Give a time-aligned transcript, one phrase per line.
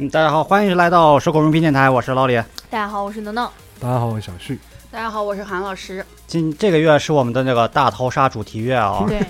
[0.00, 2.36] 嗯，大家好，欢迎来到手口容评电台，我是老李。
[2.70, 3.50] 大家好，我是能能。
[3.80, 4.56] 大家好，我是小旭。
[4.92, 6.06] 大家好，我是韩老师。
[6.28, 9.20] 今这个月是我们的那个大逃杀主题月啊，对，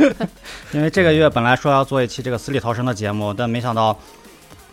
[0.72, 3.98] 因为这个月本来说要做一期这个死里逃生的节目，但没想到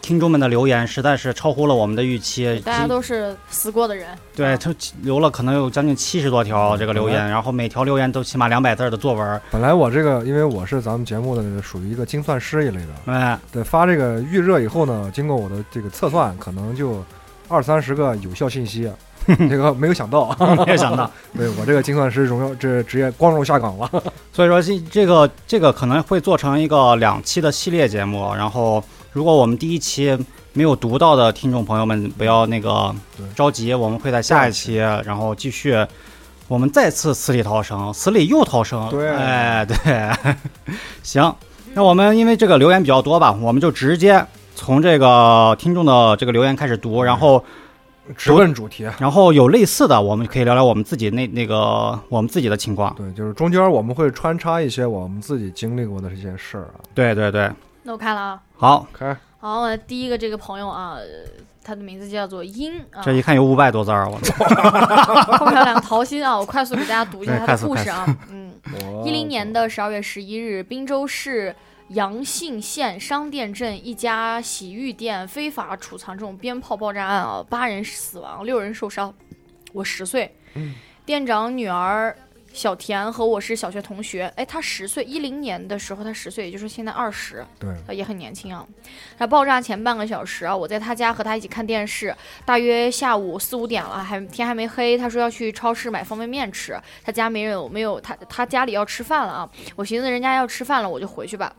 [0.09, 2.59] 听众们的留言实在是超乎了我们的预期。
[2.65, 4.07] 大家都是死过的人。
[4.35, 4.73] 对，他
[5.03, 9.41] 留了可能有将近七十多条这个留言，然后每条留言都起码两百字的作文。
[9.51, 17.05] 本来我这个，因为我是咱们节目的属于一个精算师一类的，哎，对，发这个预热以后呢，经过我的这个测算，可能就
[17.47, 18.91] 二三十个有效信息。
[19.47, 23.87] 这个没有想到， 没有想到， 对我这个精算师荣耀这职业光荣下岗了。
[24.33, 28.33] 所以说这这个这个可能会做成一个两期的系列节目。
[28.33, 30.17] 然后，如果我们第一期
[30.53, 32.93] 没有读到的听众朋友们，不要那个
[33.35, 35.75] 着急，我们会在下一期，然后继续，
[36.47, 38.87] 我们再次死里逃生，死里又逃生。
[38.89, 39.75] 对，哎，对，
[41.01, 41.35] 行，
[41.73, 47.43] 那我们因为这个留言比较多吧，我们就直接从这个听众的这个留言开始读，然后。
[48.17, 52.91] 直问主题，然后有类似的，我们可以聊聊我们自己那那个我们自己的情况。
[52.95, 56.81] 对，就是中间我们会穿插一些我们自己经历过的这些事儿啊。
[56.95, 57.51] 对对对，
[57.83, 58.41] 那我看了啊。
[58.59, 59.15] 好，开。
[59.39, 60.97] 好，我的第一个这个朋友啊，
[61.63, 62.73] 他的名字叫做殷。
[63.01, 64.35] 这一看有五百多字儿，我操！
[65.39, 68.05] 后面有两个桃心啊，我快速给大家读一下他的故事啊。
[68.29, 68.53] 嗯，
[69.05, 71.55] 一零年的十二月十一日，滨州市。
[71.89, 79.11] 阳信县商店镇一家洗浴店非法储藏这种鞭炮爆炸案啊，八人死亡，六人受伤。
[79.73, 80.35] 我十岁，
[81.03, 82.15] 店长女儿
[82.53, 84.31] 小田和我是小学同学。
[84.35, 88.65] 哎，他十岁，一零年的时候他十岁，也就是现在二十，对，也很年轻啊。
[89.17, 94.97] 他爆炸前半个小时啊，我在他家和他一起看电视，大约下午四五点了，还天还没黑。
[94.97, 99.49] 他说要去超市买方便面吃，他家没人，没有他，他家里要吃饭了啊。
[99.75, 101.53] 我寻思人家要吃饭了，我就回去吧。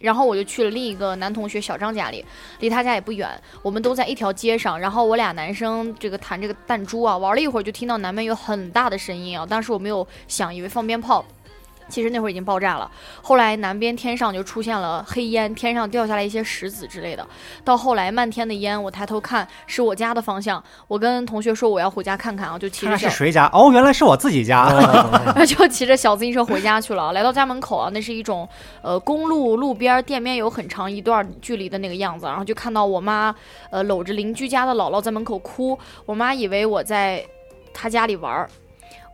[0.00, 2.24] 然后我就去了另一个男同学小张家里，
[2.60, 3.28] 离他家也不远，
[3.62, 4.78] 我们都在一条街上。
[4.78, 9.46] 然后我俩男生这个弹这个弹珠啊，玩了一会儿，就听到南门有很大的声音啊。
[9.46, 11.24] 当时我没有想，以为放鞭炮。
[11.88, 12.90] 其实那会儿已经爆炸了，
[13.22, 17.26] 后来南边天上就出现了黑烟，天上掉下来一些石子之类的。
[17.64, 23.48] 到后来漫天的烟，我抬头看是我家的方向，我跟同学说我要回家看看啊，就骑着是谁家？
[23.52, 24.68] 哦，原来是我自己家，
[25.46, 27.12] 就骑着小自行车回家去了。
[27.12, 28.48] 来到家门口啊，那是一种
[28.82, 33.34] 呃公路路边店面有很长一段距离的那个样子，然后就看到我妈
[33.70, 37.24] 呃搂着邻居家的姥姥在门口哭，我妈以为我在
[37.72, 38.50] 她家里玩儿。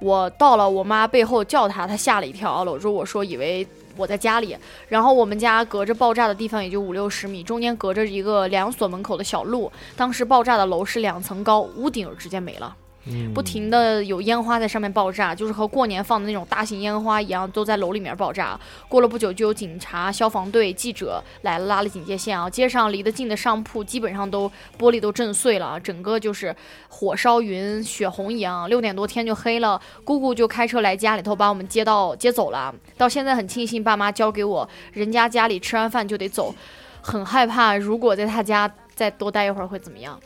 [0.03, 3.65] 我到了，我妈背后叫她，她吓了一跳，搂住我说，以为
[3.97, 4.57] 我在家里。
[4.89, 9.71] 然后我们家隔着爆炸的地方也就五六十米，中间隔着一个两所门口的小路。
[9.97, 12.77] 当时爆炸的楼是两层高，屋顶直接没了。
[13.35, 18.59] 不停的有烟花在上面爆炸，就是和过年放的那种大型烟花一样，都在楼里面爆炸。
[18.89, 22.49] 过了不久，就有警察、消防队、记者来了，拉了警戒线啊。
[22.49, 26.55] 街上离得近的商铺基本上都玻璃都震碎了，整个就是
[26.89, 28.69] 火烧云、血红一样。
[28.69, 32.73] 六点多天就黑了，姑姑就开车来家里头把我们接到接走了。
[32.97, 36.55] 到现在很庆幸爸妈交给我，人家家里吃完饭就得走，
[37.01, 40.19] 很害怕如果在他家再多待一会儿会怎么样。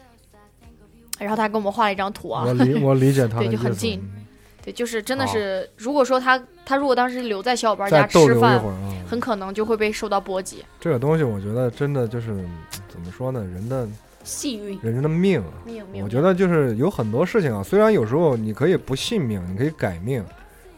[1.18, 4.02] 然后他给我们画了一张图啊，我理我理解他，对，就很近，
[4.62, 8.62] 对，就是真的是，如果说他他如果当时留在小伙伴家吃饭，
[9.08, 10.64] 很可能就会被受到波及。
[10.80, 12.26] 这个东西我觉得真的就是
[12.88, 13.88] 怎么说呢，人的
[14.24, 16.02] 幸运，人的命，命命。
[16.04, 20.24] 我觉得就是有很多事情啊，虽然有时候你可以不信命，你可以改命，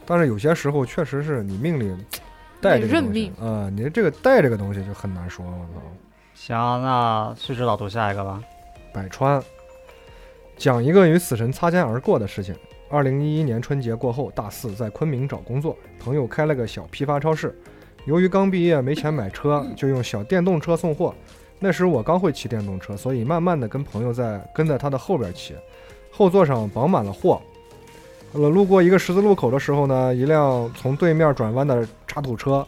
[0.06, 1.96] 但是有些时候确实是你命里
[2.60, 5.44] 带这个东西啊，你这个带这个东西就很难说。
[5.44, 5.82] 我操，
[6.34, 8.40] 行，那旭指导读下一个吧，
[8.92, 9.42] 百川。
[10.58, 12.52] 讲一个与死神擦肩而过的事情。
[12.90, 17.56] 二零一一年春节过后，大四在昆明找工作，朋友开了个小批发超市。
[18.06, 21.14] 由于刚毕业没钱买车，就用小电动车送货。
[21.60, 25.54] 那时我刚会骑电动车，所以慢慢的跟朋友在跟在他的后边骑，
[26.10, 27.40] 后座上绑满了货。
[28.32, 32.66] 呃，路过一个十字路口的时候呢，一辆从对面转弯的渣土车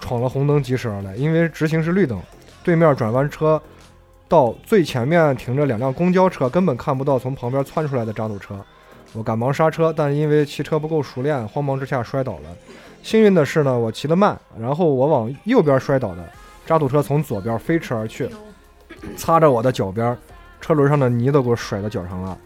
[0.00, 2.18] 闯了红灯疾驶而来，因为直行是绿灯，
[2.64, 3.60] 对面转弯车。
[4.28, 8.54] 到最前面停着两辆公交车，根本看不到从旁边窜出来的渣土车。
[9.14, 12.50] 我赶忙刹车，但因为骑车不够熟练，慌忙之下摔倒了。
[13.02, 16.28] 幸运的是呢，我骑得慢，然后我往右边摔倒的
[16.66, 18.28] 渣土车从左边飞驰而去，
[19.16, 20.14] 擦着我的脚边，
[20.60, 22.36] 车轮上的泥都给我甩到脚上了。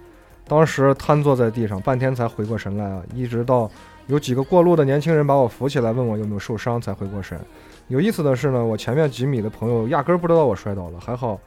[0.46, 3.02] 当时瘫坐在地上，半天才回过神来啊！
[3.14, 3.68] 一直到
[4.06, 7.40] 有几个过路的年轻人把我扶起来，问我有没有受伤，才回过神。
[7.88, 11.40] 有意思的是呢，我前面几米的朋友压根儿不知道我摔倒了，还好。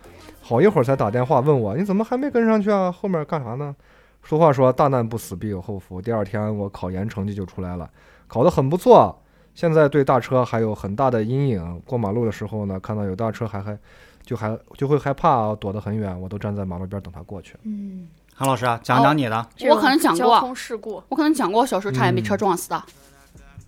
[0.48, 2.92] 好一会儿才打电话问我，你怎么还没跟上去啊？
[2.92, 3.76] 后面干啥呢？
[4.24, 6.00] 俗话说，大难不死必有后福。
[6.00, 7.90] 第二天我考研成绩就出来了，
[8.28, 9.24] 考得很不错，
[9.56, 11.82] 现在对大车还有很大的阴影。
[11.84, 13.76] 过马路的时候呢，看到有大车还还
[14.24, 17.56] 就还就会害怕，躲得很远，我都站在马路边等他过去。
[17.64, 19.48] 嗯，韩老师啊，讲讲你的。
[19.56, 22.84] 这我可能讲交过通事故，我可能讲过，我小时候差点被车撞死的。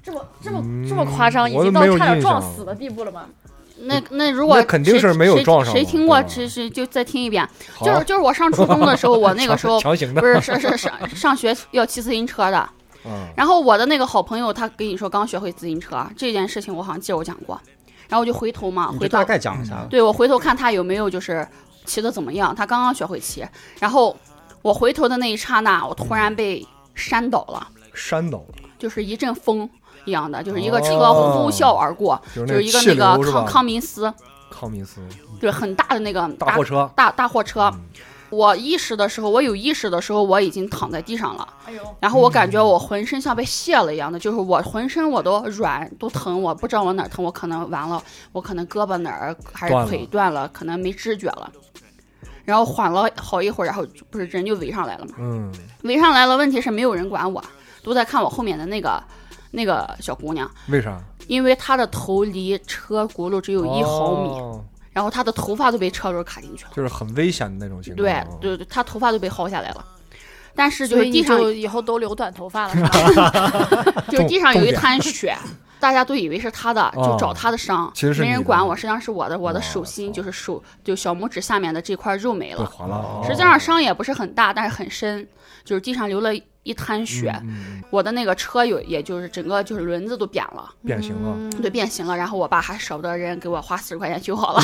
[0.04, 3.26] 这么这么嗯这么夸张，已我都没有经到差点印象撞死的地步了吗？
[3.82, 7.48] 那那如果那肯定是谁没有谁撞上嘛谁听过，谁谁就再听一遍。
[7.74, 7.86] 好。
[7.86, 12.70] 就是就是我上初中的时候，我那个 时候强行的不，是是是上上学要骑自行车的，
[13.06, 17.60] 嗯，然后我的那个好朋友他跟你说刚学会自行车这件事情，我好像记得我讲过，
[18.10, 19.86] 然后我就回头嘛，回头大概讲一下。
[19.90, 21.48] 对我回头看他有没有就是
[21.86, 23.46] 骑的怎么样，他刚刚学会骑，
[23.80, 24.18] 然后
[24.62, 26.66] 我回头的那一刹那，我突然被
[26.96, 29.70] 扇倒了，扇倒了，就是一阵风
[30.08, 34.12] 一样的，就是一个车哦呼啸而过，就是就是一个那个康康明斯，
[34.50, 35.00] 康明斯。
[35.40, 37.72] 就是很大的那个大货车，大大货车。
[37.76, 37.82] 嗯。
[38.30, 41.48] 我意识的时候，我有意识的时候，我已经躺在地上了。
[41.66, 49.90] 哎呦，然后我感觉我浑身像被卸了一样的，就是我浑身我都软都疼，我不知道我哪儿疼，我可能完了，我可能胳膊哪儿还是断了。
[49.90, 51.50] 腿断了，可能没知觉了。
[52.44, 55.50] 然后缓了好一会儿，然后不是人就围上来了嘛，嗯，
[55.84, 57.42] 围上来了，问题是没有人管我，
[57.82, 59.02] 都在看我后面的那个
[59.58, 61.02] 那个小姑娘，为啥？
[61.28, 64.64] 因为她的头离车轱辘只有一毫米，哦
[64.94, 66.72] 然后她的头发都被车轮卡进去了。
[66.76, 67.98] 就是很危险的那种情况。
[67.98, 69.86] 对哦对对，他头发都被薅下来了，
[70.56, 72.82] 但是就是地上就以后都留短头发了， 是
[73.16, 74.04] 吧？
[74.10, 75.36] 就是地上有一滩血，
[75.80, 83.22] 大家都以为是他的，就找他的伤，其实是没人管我，实际上是我的，我的手心就是手就小拇指下面的这块肉没被了，划了。
[83.24, 85.28] 实际上伤也不是很大，但是很深，
[85.64, 86.32] 就是地上流了
[86.64, 87.84] 一滩血，嗯嗯嗯。
[87.90, 90.70] 我的那个车有也就是整个就是轮子都扁了。
[90.86, 91.34] 变形了。
[91.36, 94.62] 嗯对，变形了，然后我爸还舍不得人给我花四十块钱修好了，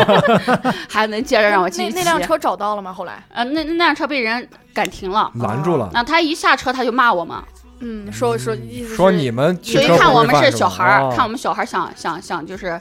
[0.88, 1.98] 还能接着让我继那续骑。
[1.98, 2.92] 那辆车找到了吗？
[2.92, 7.36] 后来，呃，那那辆车被人赶停了，拦住了，那他一下车他就骂我们，
[7.84, 12.80] 嗯，说说意思是说你们汽所以车看我们是小孩儿，哦看我们小孩儿想想想就是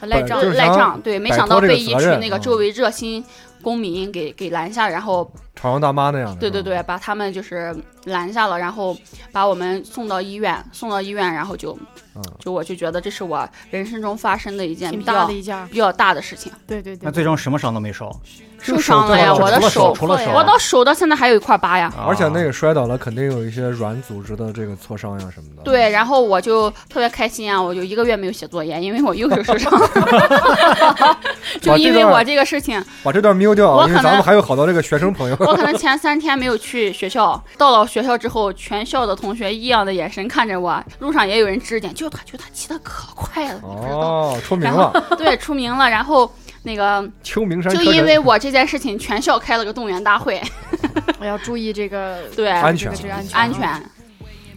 [0.00, 3.22] 赖账赖账，对，没想到被一群那个周围热心
[3.60, 6.36] 公民给给拦下，然后朝阳大妈那样的。
[6.36, 7.74] 对对对，把他们就是
[8.04, 8.96] 拦下了，然后
[9.32, 11.76] 把我们送到医院，送到医院，然后就
[12.14, 17.10] 嗯，就我就觉得这是我人生中发生的一件比较大的一件，比较大的事情，对对对那。
[17.10, 18.14] 最终什么伤都没受，
[18.60, 21.92] 受伤了呀，我的手，除了手，我的手到现在还有一块疤呀。
[22.06, 25.62] 而且那个个摔倒了，肯定有一些软组织的这个挫伤呀什么的。
[25.62, 27.60] 对，然后我就特别开心啊！
[27.60, 29.72] 我就一个月没有写作业，因为我右手受伤，
[31.60, 35.36] 就因为我这个事情，把这段瞄掉啊，因为咱们还有好多这个学生朋友。
[35.48, 43.98] 我可能前三天没有去学校，到了学校之后，全校的同学异样的眼神看着我，路上也有人指点，就他，就他骑的可快了，你不知道？
[43.98, 46.30] 哦，出名然后了，对，出名了，然后
[46.64, 50.38] 那个 秋名山就因为我这件事情，全校开了个动员大会，
[51.18, 53.82] 我要注意这个 对，安全这个安全安全，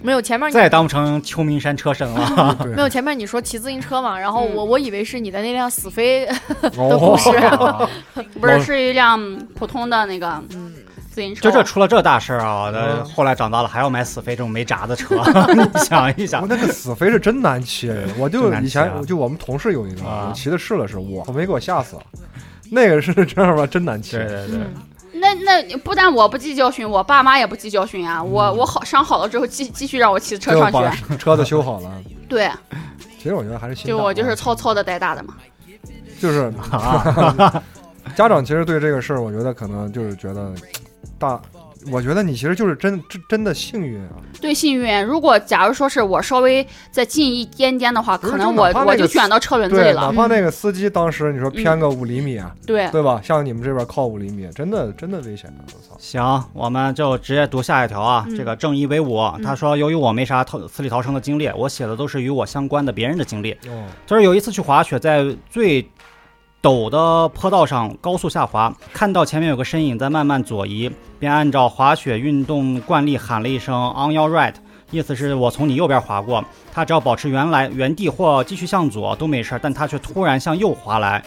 [0.03, 2.57] 没有前面你再也当不成秋名山车神了。
[2.75, 6.25] 没有前面你说骑自行车嘛，然后嗯我我以为是你的那辆死飞，
[6.61, 7.87] 的故事啊
[8.39, 9.19] 不是是一辆
[9.55, 10.73] 普通的那个嗯，
[11.11, 12.63] 自行车，就这出了这大事儿啊！
[12.65, 15.15] 我的嗯后来长大了还要买死飞这种没闸的车，
[15.53, 22.01] 你想一我想，那个死飞是真难骑，我就以前就我们同事有一个，啊我骑的试了试，我我没给我吓死了。
[22.73, 24.25] 那个是这样吧，真难骑对。
[24.25, 24.73] 对对，嗯
[25.21, 28.21] 那那不但我不记教训，我爸妈也不记教训啊！
[28.21, 30.91] 我我好伤好了之后，继继续让我骑车上学。
[31.15, 31.91] 车子修好了。
[32.27, 32.49] 对，
[33.17, 35.35] 其实我觉得还是就我就是操操的带大的嘛。
[36.19, 37.61] 就是啊，
[38.15, 40.51] 家长其实对这个事儿，我觉得可能就是觉得
[41.19, 41.39] 大，
[41.91, 44.09] 我觉得你其实就是真真真的幸运啊。
[44.39, 45.03] 对，幸运。
[45.03, 50.11] 如果假如说是我稍微再近一点点的话，可能我我就卷到车轮子里了，哪。
[50.11, 53.19] 怕那个司机当时你说偏个五厘米啊，对，对吧？
[53.23, 55.61] 像你们这边靠五厘米，真的真的危险啊！
[55.67, 58.25] 我操，行，我们就直接读下一条啊。
[58.27, 63.51] 嗯这个正义威武，他说，由于我没啥逃死里逃生的经历，我写的都是与我相关的别人的经历。
[63.67, 65.87] 哦，就是有一次去滑雪，在最
[66.61, 74.53] 陡的坡道上高速下滑，看到前面有个身影在慢慢左移，便按照滑雪运动惯例喊了一声 “on your right”，
[74.91, 76.43] 意思是我从你右边滑过。
[76.71, 81.23] 他只要保持原来原地或继续向左都没事，但他却突然向右滑来，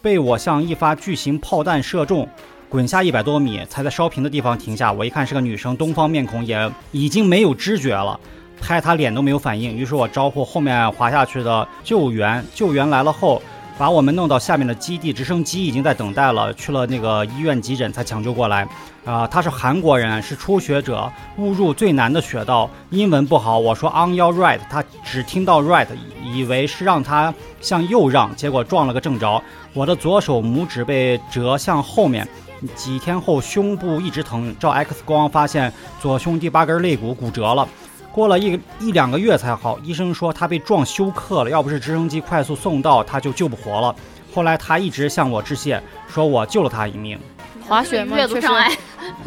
[0.00, 2.28] 被我像一发巨型炮弹射中。
[2.68, 4.92] 滚下一百多米，才在稍平的地方停下。
[4.92, 8.18] 我一看是个女生，东方面孔，也已经没有知觉了。
[8.60, 12.44] 拍她脸都没有反应，于是我招呼后面滑下去的救援。
[12.54, 13.40] 救援来了后，
[13.78, 16.52] 把我们弄到下面的基地，直升机已经在等待了。
[16.54, 18.66] 去了那个医院急诊才抢救过来。
[19.04, 23.58] 啊、他是韩国人，是初学者，误入最难的雪道，英文不好。
[23.58, 25.86] 我说 on your right，他只听到 right，
[26.24, 29.40] 以为是让他向右让，结果撞了个正着。
[29.72, 32.26] 我的左手拇指被折向后面。
[32.74, 37.68] 几天后，胸部一直疼，照 X 光发现左胸第八根肋骨骨折了。
[38.16, 39.78] 过了一一两个月才好。
[39.84, 43.94] 医生说他被撞休克了，要不是直升机快速送到，他就救不活了。
[44.34, 47.20] 后来他一直向我致谢，说我救了他一命。
[47.68, 48.74] 滑雪吗，确实阅读障碍，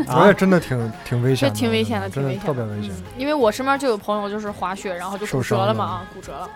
[0.08, 2.90] 我也真的挺挺危险的，这挺危险的真的特别危险。
[2.90, 6.50] 嗯因为我身边就有朋友就是滑雪，然后就骨折了嘛，啊，骨折了。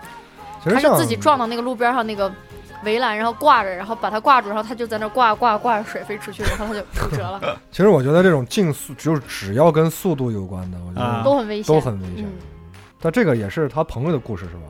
[0.64, 2.32] 其实他是自己撞到那个路边上那个
[2.84, 12.32] 围栏，然后挂着，然后把它挂住，然后他就在那挂挂挂着水飞出去，然后他就 骨折了，其实我觉得这种竞速就是只要跟速度有关的，我觉啊得都很危险，都很危险嗯。
[13.00, 14.62] 但这个也是他朋友的故事是吧？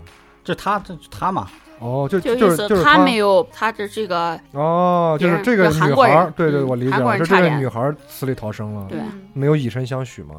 [0.42, 10.34] 就他这他嘛，哦，就就意思就是就是他没有他的这个哦，就是这个女孩，对对，嗯我理解了，就这个女孩死里逃生了，对嗯没有以身相许吗？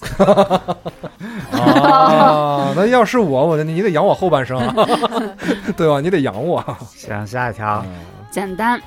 [1.90, 4.74] 啊， 那要是我，我你得养我后半生啊，
[5.76, 6.00] 对吧？
[6.00, 6.64] 你得养我。
[6.96, 7.84] 行，下一条。
[8.30, 8.80] 简单。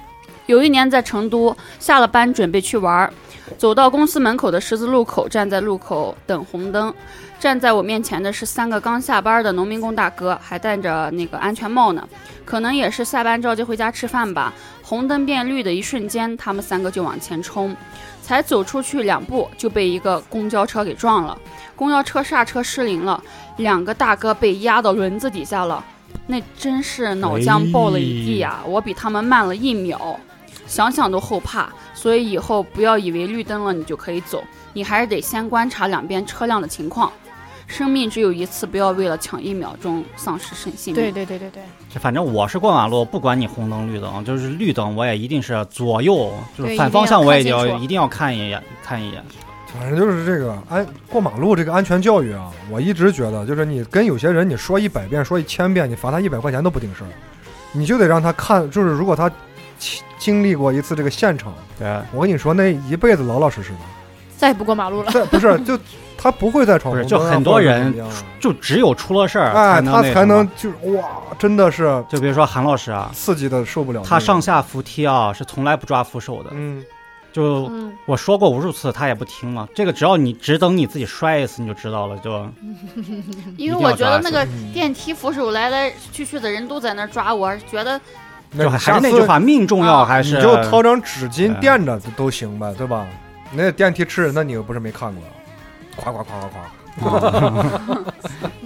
[0.46, 3.14] 有一年在成都，下了班准备去玩儿，
[3.58, 6.94] 走到公司门口的十字路口，站在路口等红灯。
[7.40, 12.08] 站在我面前的是三个刚下班的农民工大哥，还戴着那个安全帽呢，
[12.46, 14.54] 可能也是下班着急回家吃饭吧。
[14.82, 17.76] 红灯变绿的一瞬间，他们三个就往前冲，
[18.22, 21.38] 才走出去两步就被一个公交车给撞了。
[21.76, 23.22] 公交车刹车失灵了，
[23.58, 25.84] 两个大哥被压到轮子底下了。
[26.28, 30.18] 那真是脑浆爆了一地呀、我比他们慢了一秒，
[30.74, 31.70] 想想都后怕。
[31.94, 37.12] 所以以后不要以为绿灯了你就可以走，你还是得先观察两边车辆的情况。
[37.66, 40.96] 生命只有一次，不要为了抢一秒钟丧失生性命。
[40.96, 49.24] 对对对对对，这反正我是过马路，不管你红灯绿灯，就是绿灯我也一定是左右，就是反方向我也要一定要看一定要看一眼看一眼。
[49.80, 57.10] 反正就是这个安过马路这个安全教育啊，我一直觉得，就是你跟有些人你说一百遍说一千遍，你罚他一百块钱都不顶事儿，
[57.72, 59.32] 你就得让他看，就是如果他
[59.84, 63.80] 经经历过一次这个现场，对，我跟你说，那一辈子老老实实的，
[64.38, 65.12] 再也不过马路了。
[65.12, 65.78] 这不是就
[66.18, 70.26] 他不会再闯不是红灯啊就很多或者人怎么样啊就只有出了事儿他才什么。
[70.26, 71.04] 能就是哇，
[71.38, 74.10] 真的是就比如说韩老师啊，刺激的受不了那种。
[74.10, 76.82] 他上下扶梯啊是从来不抓扶手的，嗯，
[77.34, 79.68] 就嗯，我说过无数次，他也不听嘛。
[79.76, 82.48] 这个只要你只等你自己摔一次你就知道了，就
[83.58, 88.00] 因为我觉得那个嗯电梯扶手来来去去的人都在那儿抓我，觉得
[88.54, 93.06] 那还是那句话，命重要啊还是你就掏张纸巾嗯垫着都行呗，对吧？
[93.52, 95.24] 那电梯吃人，那你又不是没看过，
[95.96, 97.32] 夸夸夸夸夸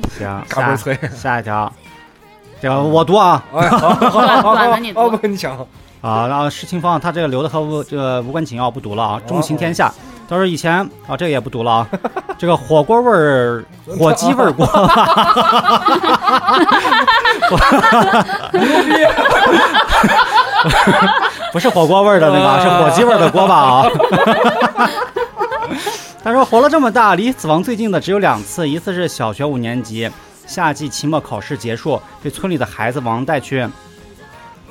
[0.17, 0.99] 行，嘎嘣下脆。
[1.15, 1.71] 下一条，
[2.61, 5.57] 这个我读啊哎， 好好好短好短的你读哦，不，你讲。
[5.99, 9.91] 啊，然后施清芳他这个留的和无这个无关紧要不读了啊，重情天下。
[10.29, 10.73] 他说以前
[11.07, 11.87] 啊，这个也不读了啊，
[12.37, 13.63] 这个火锅味儿、
[13.97, 14.65] 火鸡味儿锅，
[21.53, 23.87] 不是火锅味儿的那个啊，是火鸡味儿的锅巴啊。
[26.23, 30.11] 他说活了这么大，离死亡最近的只有两次，一次是小学五年级
[30.45, 33.65] 夏季期末考试结束，被村里的孩子王带去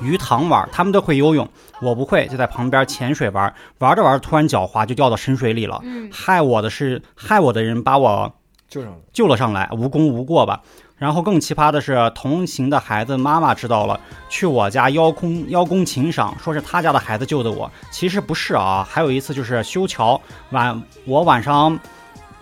[0.01, 1.47] 鱼塘玩，他们都会游泳，
[1.81, 5.79] 我不会，就在旁边潜水玩，玩着玩着突然脚滑就掉到深水里了。
[5.83, 8.33] 嗯，害我的是害我的人把我
[8.67, 8.97] 救上了。
[9.11, 10.61] 救了上来，无功无过吧。
[10.97, 13.99] 然后更奇葩的是，同行的孩子妈妈知道了，
[14.29, 17.69] 去我家邀功邀功请赏，说是他家的孩子救的我。
[17.91, 21.79] 其实不是啊，还有一次就是修桥晚，我晚上，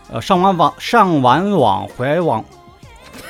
[0.10, 2.46] 呃上完网上完网回网，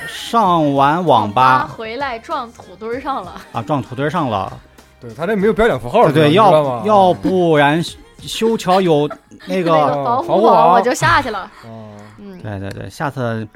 [0.08, 4.52] 上完网吧回来撞土堆上了，啊撞土堆上了，
[5.00, 7.84] 对他这没有标点符号，对要要不然
[8.20, 9.08] 修桥有
[9.46, 9.72] 那那个，
[10.04, 11.50] 保护防护网网我就下去了。
[11.64, 13.48] 哦嗯，对对对，下次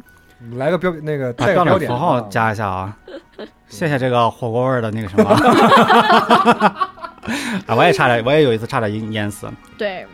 [0.54, 2.96] 来个标那个把标带标点点符号加一下啊！
[3.68, 5.30] 谢谢这个火锅味儿的那个什么。
[7.68, 9.50] 啊，我也差点，我也有一次差点淹淹死。
[9.78, 10.06] 对，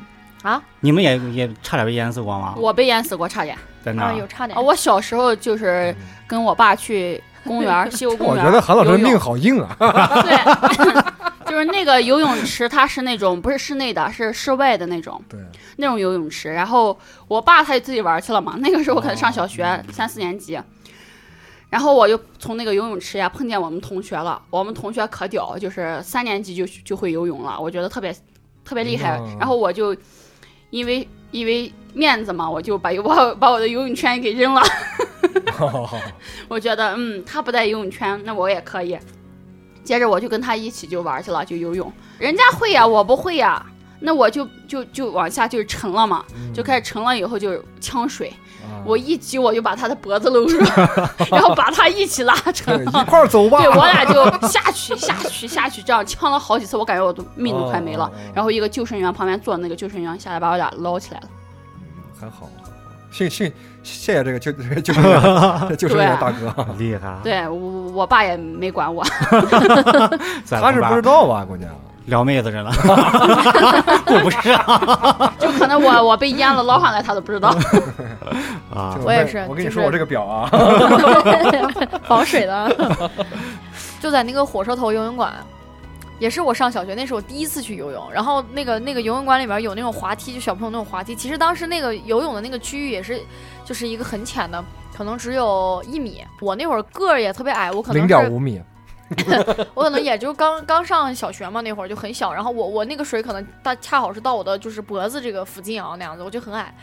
[0.44, 2.54] 啊你们也也差点被淹死过吗？
[2.58, 3.58] 我被淹死过，差点。
[3.92, 4.62] 啊，在那儿有差点啊，。
[4.62, 5.96] 我小时候就是
[6.28, 8.48] 跟我爸去公园儿， 西湖公园儿。
[8.48, 9.76] 我觉得韩老师的命好硬啊！
[10.24, 10.96] 对，
[11.46, 15.40] 就是那个游泳池，它是那种不是室内的，是室外的那种对，
[15.78, 16.52] 那种游泳池。
[16.52, 20.60] 然后我爸他就自己玩去了嘛，那个时候我可能上小学、哦三四年级。
[21.68, 28.16] 然后我就从那个游泳池呀碰见我们同学了，我们同学可屌，就是三年级就就会游泳了，我觉得特别
[28.64, 29.38] 特别厉害嗯。
[29.40, 29.96] 然后我就
[30.70, 34.62] 因为因为面子嘛，我就把把 把我的游泳圈给扔了。
[35.52, 35.98] 好好好，
[36.48, 38.98] 我觉得，嗯，他不带游泳圈，那我也可以。
[39.84, 41.92] 接着我就跟他一起就玩去了，就游泳。
[42.18, 43.64] 人家会呀，我不会呀，
[44.00, 50.58] 那我就就就往下就沉了嘛，就开始沉了以后就呛水，啊我一举我就把他的脖子搂住，
[51.32, 52.74] 然后把他一起拉扯。
[52.80, 53.60] 一块儿走吧。
[53.60, 58.12] 对我俩就下去下去下去，这样呛了好几次，我感觉我都命都快没了。
[58.34, 61.28] 然后一个救生员旁边坐那个救生员下来把我俩捞起来了。
[62.20, 62.48] 还好，
[63.12, 63.46] 谢谢
[63.84, 64.52] 谢谢这个救
[64.82, 65.22] 救生员
[65.78, 67.58] 救生员大哥，厉害，对我
[67.92, 69.04] 我爸也没管我，
[70.50, 71.44] 他是不知道吧？
[71.46, 71.70] 关键
[72.06, 72.72] 撩妹子着呢，
[74.08, 77.50] 我不是啊，就可能我我被淹了捞上来，他都不知道。
[78.74, 80.50] 啊，我也是我跟你说，我这个表啊，
[82.08, 83.10] 防水的，
[84.00, 85.34] 就在那个火车头游泳馆，
[86.20, 88.12] 也是我上小学那是我第一次去游泳。
[88.14, 91.16] 然后那个那个游泳馆里边有那种滑梯，就小朋友那种滑梯。
[91.16, 93.20] 其实当时那个游泳的那个区域也是，
[93.64, 94.64] 就是一个很浅的，
[94.96, 96.24] 可能只有一米。
[96.40, 98.62] 我那会儿个儿也特别矮，我可能零点五米，
[99.76, 106.74] 我可能也就刚刚上小学嘛，那会儿就很小，然后我我那个水可能它恰好是到我的就是脖子这个附近啊那样子，我就很矮，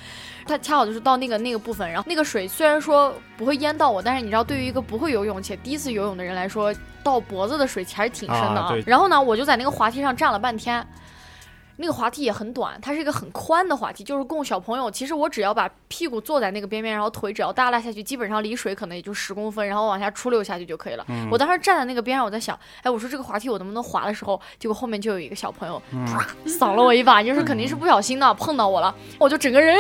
[0.47, 10.87] 它恰好就是到那个那个部分，然后那个水虽然说不会淹到我，但是你知道对于一个不会游泳且第一次游泳的人来说，到脖子的水还是挺深的啊对然后呢，我就在那个滑梯上站了半天。
[11.83, 14.89] 那个滑梯也很短，它是一个很宽的滑梯，就是供小朋友。
[14.89, 21.05] 其实我只要把屁股坐在那个边边，然后腿只要耷拉下去，基本上离水可能也就十公分，然后往下出溜下去就可以了。
[21.09, 29.77] 嗯我当时站在那个边上，我在想，哎，我说这个滑梯我能不能滑的时候，结果后面就有一个小朋友嗯啪扫了我一把，就是肯定是不小心的碰到我了，我就整个人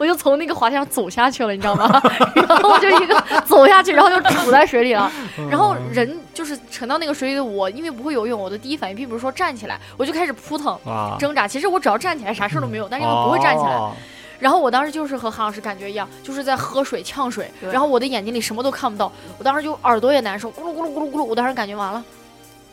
[0.00, 1.88] 我就从那个滑梯上走下去了，你知道吗？
[2.34, 5.08] 然后我就一个走下去，然后就杵在水里了，
[5.48, 10.78] 然后人就是沉到那个水里的我，因为不会游泳，我的第一反应并不是说站起来，我就开始扑腾。
[10.84, 13.92] 啊，挣扎，其实我只要站起来啥事儿都没有，但是因为不会站起来，哦。
[14.38, 22.04] 然后我当时就是和韩老师感觉一样，就是在喝水呛水，然后我的眼睛里什么都看不到，我当时就耳朵也难受，咕噜咕噜咕噜咕噜，我当时感觉完了，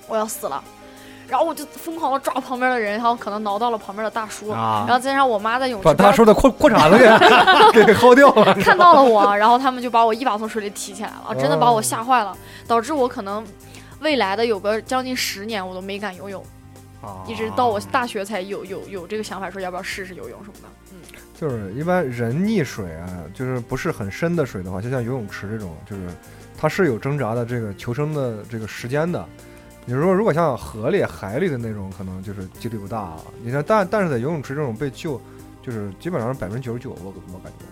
[0.07, 0.61] 我要死了，
[1.33, 6.97] 然后我就疯狂的抓旁边的人，然后可能挠到了旁边的大叔，啊然后再加上我妈在泳池把大叔的裤裤衩子
[7.73, 8.53] 给给薅掉了。
[8.61, 12.37] 看到了我，然后他们就把我一把从水里提起来了，真的把我哦吓坏了，
[12.67, 13.43] 导致我可能
[14.01, 16.45] 未来的有个将近十年我都没敢游泳，
[17.01, 20.67] 啊一直到我大学才有有有这个想法，说要不要试试游泳什么的。
[20.91, 20.97] 嗯，
[21.33, 26.03] 就是一般人溺水啊，就是不是很深的水的话，就像游泳池这种，就是
[26.55, 29.27] 它是有挣扎的这个求生的这个时间的。
[29.85, 33.17] 你说如果像河里、海里的那种，可能就是几率不大啊。
[33.43, 35.19] 你看，但但是在游泳池这种被救，
[35.61, 37.65] 就是基本上百分之九十九，我我感觉。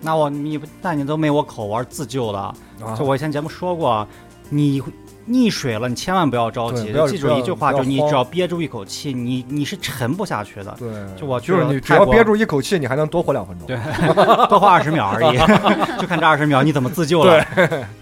[0.00, 2.38] 那我你不那你都没我口，我是自救的。
[2.38, 2.54] 啊
[2.98, 4.06] 就我以前节目说过，
[4.48, 4.82] 你
[5.28, 10.74] 溺水了，你千万不要着急要，记住一句话，就是你只要憋住一口气，你你是沉不下去的。
[10.78, 13.66] 对，就我就是你只要憋住一口气，你还能多活两分钟。
[13.66, 13.76] 对
[14.48, 15.38] 多活二十秒而已，
[16.00, 17.44] 就看这二十秒你怎么自救了。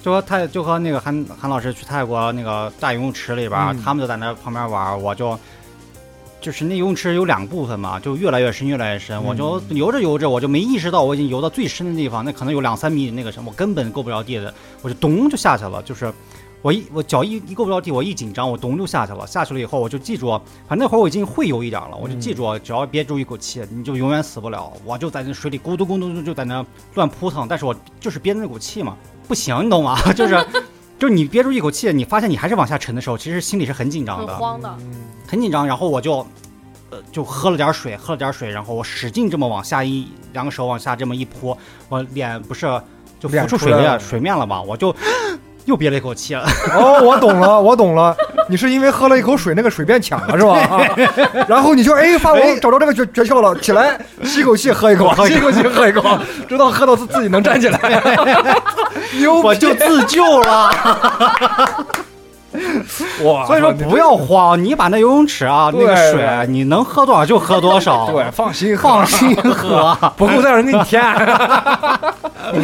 [0.03, 5.39] 就和泰就和那个韩韩老师去泰国那个大游泳池里边，嗯他们就在那旁边玩，我就。
[6.43, 9.15] 就是那游泳池有两部分嘛，就越来越深，越来越深。
[9.19, 15.83] 嗯我就游着游着，我就没意识到我已经游到最深的地方，那可能有两三米那个什么，我根本够不着地的，我就咚就下去了。
[15.83, 16.11] 就是
[16.63, 19.27] 我一我脚一一够不着地，我一紧张，我咚就下去了。
[19.27, 20.29] 下去了以后，我就记住，
[20.69, 24.71] 反正那会儿我已经会游一点了，我就记住，只要憋住一口气，你就永远死不了。
[24.85, 28.97] 我就在那水里咕嘟咕嘟就在那乱扑腾，但是我就是憋着那口气嘛，
[29.27, 29.99] 不行，你懂吗？
[30.13, 30.47] 就是
[30.99, 34.77] 就是你憋住一口气，你发现你还是往下沉的时候，其实心里是很紧张的，很慌的。
[34.81, 34.93] 嗯
[35.27, 35.67] 很紧张。
[35.67, 36.27] 然后我就
[36.91, 41.57] 呃就喝了点水，喝了点水，然后我使劲这么往下一两个手往下这么一扑，
[41.89, 42.67] 我脸不是
[43.19, 44.95] 就浮出水面水面了嘛，我就
[45.67, 46.45] 又憋了一口气了。
[46.75, 48.17] 哦，我懂了， 我懂了，
[48.49, 50.59] 你是因为喝了一口水，那个水变浅了是吧？
[50.77, 50.81] 啊
[51.49, 56.19] 然后你就哎，发我找着这个诀诀窍了，起来吸口气喝一口， 吸口气喝一口，
[56.49, 57.79] 直到喝到自自己能站起来，
[59.19, 59.47] 牛逼！
[59.47, 60.71] 我就自救了，
[63.25, 68.83] 哇，所以说不要慌，你把那游泳池啊那个水你能喝多少就喝多少，对，放心喝。
[68.89, 69.97] 放心喝。
[70.17, 71.03] 不够再让人给你添，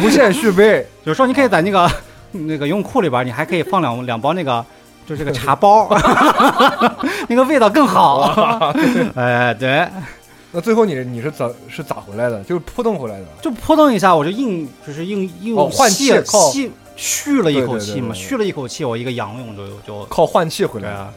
[0.03, 0.85] 无限续杯。
[1.05, 1.89] 有时候你可以在那个
[2.31, 4.63] 那个游泳裤里边，你还可以放两两包那个，
[5.07, 5.87] 就这个茶包，
[7.29, 8.73] 那个味道更好。
[9.15, 9.87] 哎，对，
[10.51, 12.43] 那最后你你是咋是咋回来的？
[12.43, 13.25] 就是扑腾回来的。
[13.41, 21.13] 就扑腾一下，我就硬就是硬硬哦换气吸靠吸续了一口气嘛，对对对续了一口气，我一个仰泳就就靠换气回来的对啊，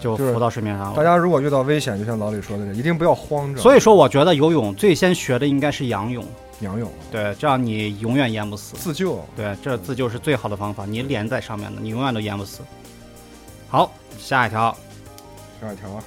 [0.00, 1.02] 就浮到水面上了大。
[1.02, 3.60] 家如果遇到危险，就像老李说的，一定不要慌着。
[3.60, 6.24] 所以说，我觉得游泳最先学的应该是仰泳，
[6.60, 8.76] 仰泳对，这样你永远淹不死。
[8.76, 12.62] 自救，对，这自救是最好的方法，你脸在上面的，你永远都淹不死。
[13.68, 14.74] 好，下一条，
[15.60, 16.02] 下一条啊，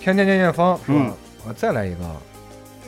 [0.00, 1.12] 天天念念方是吧嗯？
[1.44, 1.98] 我再来一个，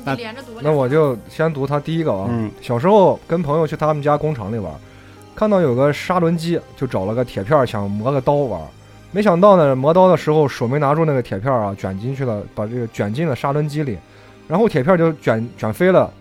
[0.04, 2.28] 那连着读那我就先读他第一个啊。
[2.30, 4.72] 嗯小时候跟朋友去他们家工厂里玩，
[5.34, 8.60] 看到有个砂轮机，就找了个铁片想磨个刀玩。
[9.10, 13.98] 没想到呢，磨刀的时候手没拿住那个铁片啊，卷进去了，把这个卷进了砂轮机里，
[14.46, 16.12] 然后铁片就卷卷飞了。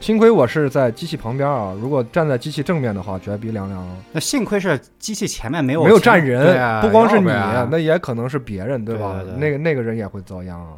[0.00, 3.86] 幸亏我是在机器旁边啊，如果站在机器正面的话，绝逼凉凉。
[4.12, 9.16] 那幸亏是机器前面没有没有站人，啊不光是你，那也可能是别人，对吧？
[9.16, 10.72] 对对对那个那个人也会遭殃啊。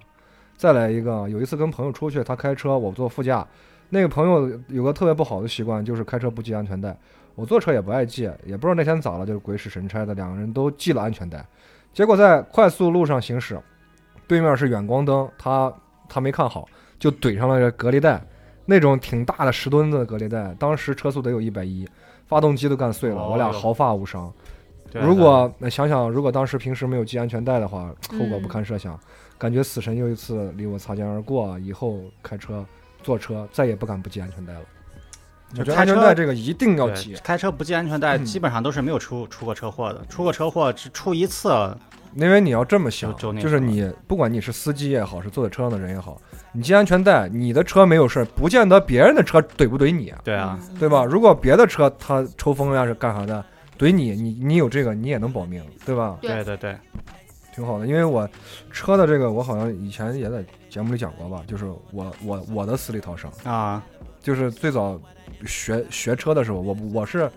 [0.56, 3.46] 再来一个，有一次跟朋友出去，他开车，我坐副驾，
[3.90, 6.96] 那个朋友有个特别不好的习惯，就是开车不系安全带。
[7.36, 11.44] 我坐车也不爱系，也不知道那天咋了，就是鬼使神差的，两个人都系了安全带。
[11.94, 13.56] 结果在快速路上行驶，
[14.26, 15.72] 对面是远光灯，他
[16.08, 16.66] 他没看好，
[16.98, 18.20] 就怼上了这隔离带，
[18.64, 21.88] 那种挺大的十吨的隔离带，当时车速得有一百一，
[22.26, 24.32] 发动机都干碎了，哦我俩毫发无伤。
[24.92, 28.98] 如果那想想，如果当时平时没有系安全带的话， 后果不嗯堪设想。
[29.38, 32.64] 感觉死神又一次离我擦肩而过，以后开车、
[33.02, 34.60] 坐车再也不敢不系安全带了。
[35.58, 40.00] 我觉得安全就开车带这个一定要系，开车不系安全带，嗯基本上都是没有出出过车祸的。
[40.08, 41.48] 出过车祸只出一次，
[42.14, 46.20] 因为你要这么想，就就是你不管你是司机也好，是坐在车上的人也好，
[46.52, 51.04] 你系安全带，你的车没有事儿，不见得别人的车怼不怼你啊，对啊，对吧？
[51.04, 53.44] 如果别的车他抽风呀是干啥的，
[53.78, 56.18] 怼你，你你有这个你也能保命，对吧？
[56.20, 56.30] 对。
[56.34, 56.76] 对对对，
[57.54, 58.28] 挺好的，因为我
[58.70, 63.82] 车的这个，我好像以前也在节目里讲过吧，就是我我我的死里逃生，啊，
[64.20, 65.00] 就是最早
[65.46, 67.30] 学学车的时候，我我是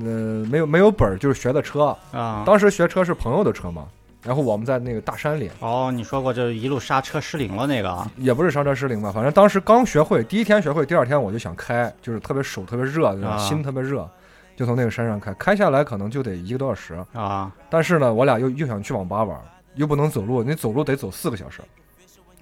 [0.00, 3.86] 呃没有没有本儿，就是学的车，啊，当时学车是朋友的车嘛，
[4.24, 13.36] 然后我们在那个大山里，哦，你说过这一路刹车失灵了那个啊，也不是刹车失灵吧，反正当时刚学会，第一天学会，第二天我就想开，就是特别手特别热，啊。
[13.38, 14.08] 心特别热，
[14.54, 19.36] 就从那个山上开，开下来可能就得一个多小时，啊，但是呢，我俩又又想去网吧玩，
[19.74, 21.60] 又不能走路，你走路得走四个小时。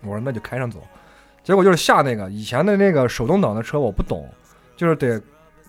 [0.02, 0.80] 我说那就开上走，
[1.42, 4.28] 结果就是下那个以前的那个手动挡的车我不懂，
[4.76, 5.20] 就是得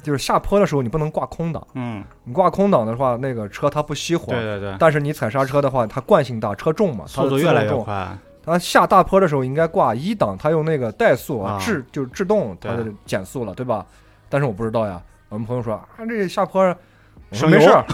[0.04, 4.32] 就是下坡的时候你不能挂空挡，嗯，你挂空挡的话，那个车它不熄火。
[4.34, 7.84] 对对对，但是你踩刹车的话，它惯性大，车重嘛，它的速度越来越重。
[7.84, 13.86] 快，它下大坡的时候应该挂一档，它用那个怠速啊啊制就是制动它的减速了，对吧？
[14.30, 16.62] 但是我不知道呀，我们朋友说啊这下坡，
[17.32, 17.86] 我说省油没事儿，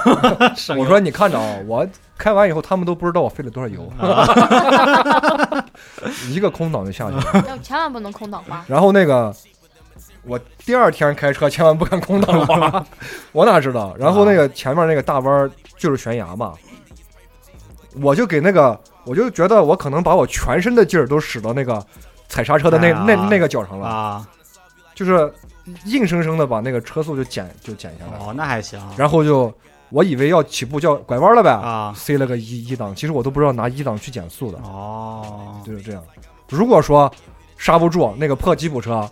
[0.79, 1.85] 我说你看着啊，我
[2.17, 3.91] 开完以后，他们都不知道我费了多少油，
[6.29, 7.45] 一个空档就下去了。
[7.47, 8.65] 要千万不能空档吧。
[8.67, 9.33] 然后那个，
[10.27, 12.85] 我第二天开车千万不敢空挡滑，
[13.31, 13.95] 我哪知道？
[13.97, 16.53] 然后那个前面那个大弯儿就是悬崖嘛，
[18.01, 21.83] 我就给那个，我就觉得我可能把我全身的劲儿都使到那个
[22.27, 24.27] 踩刹车的那、哎那那个脚上了，啊，
[24.93, 25.31] 就是
[25.85, 28.17] 硬生生的把那个车速就减就减下来。
[28.17, 29.53] 了，哦，那还行，然后就
[29.89, 36.03] 我以为要起步叫拐弯了呗，啊，塞了个一一档，其实我都不知道拿一档去减速的，哦，就是这样。
[36.49, 37.11] 如果说
[37.57, 39.09] 刹不住那个破吉普车，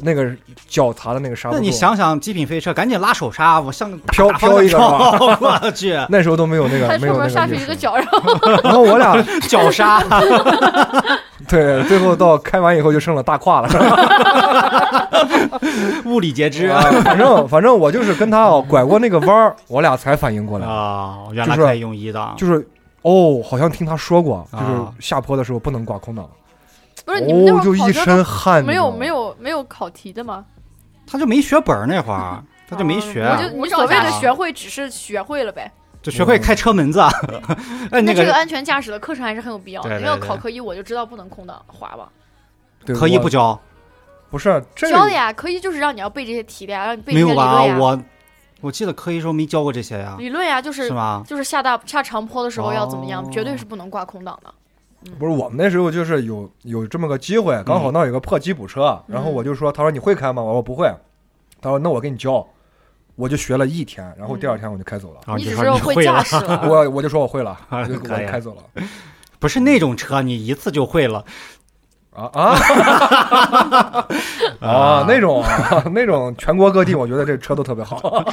[0.00, 0.30] 那个
[0.68, 8.20] 脚踏的那个刹不住，那你想想，极品飞车赶紧拉手刹，我像打飘飘一个我去， 那时候都没有那个没有那个意识，是一个脚，然后
[8.62, 9.16] 然后我俩
[9.48, 10.02] 脚刹，
[11.48, 13.68] 对最后到开完以后就剩了大胯了，
[16.04, 16.66] 物理截肢。
[16.66, 22.66] 啊反正反正我就是跟他哦拐过那个弯儿，我俩才反应过来，啊，原来用一档，就是
[23.02, 24.92] 哦，好像听他说过，就是啊。
[24.98, 26.28] 下坡的时候不能挂空档，
[27.06, 30.44] 不是你们那哦，就一会儿考车身汗，都没有没有没有考题的吗？
[31.06, 35.72] 他就没学本儿那会儿， 他就没学，我就无你所谓的学会只是学会了呗。
[36.02, 37.00] 就学会开车门子。
[37.90, 42.08] 哎，那这个个安全驾驶的课程还是很有必要因为对考科一我就知道不能空档滑吧。
[42.84, 43.58] 对可以我不教？
[44.28, 47.52] 不是教的呀，科一就是让你要背这些题的呀，让你背这些理没有吧？
[47.52, 47.78] 论呀。
[47.78, 48.02] 我
[48.62, 51.22] 我记得科一时候没教过这些呀，理论呀，就是是吗？
[51.26, 54.52] 就是下大下长坡的时候要怎么样，哦绝对是不能挂空档的。
[55.18, 60.42] 不是我们那时候就是有有这么个机会，刚好那有个破吉普车，然后我就说，他说你会开吗？
[60.42, 60.92] 我说不会，
[61.60, 62.46] 他说那我给你教，
[63.14, 66.36] 我就学了一天，然后第二天我就开走了，然后你只是说你会驾了，驶。
[66.68, 68.62] 我我就说我会了， 我就我就开走了。
[69.38, 71.24] 不是那种车，你一次就会了。
[72.12, 72.56] 啊 啊？
[74.60, 75.04] 啊。
[75.06, 78.24] 那种啊那种全国各地，我觉得这车都特别好，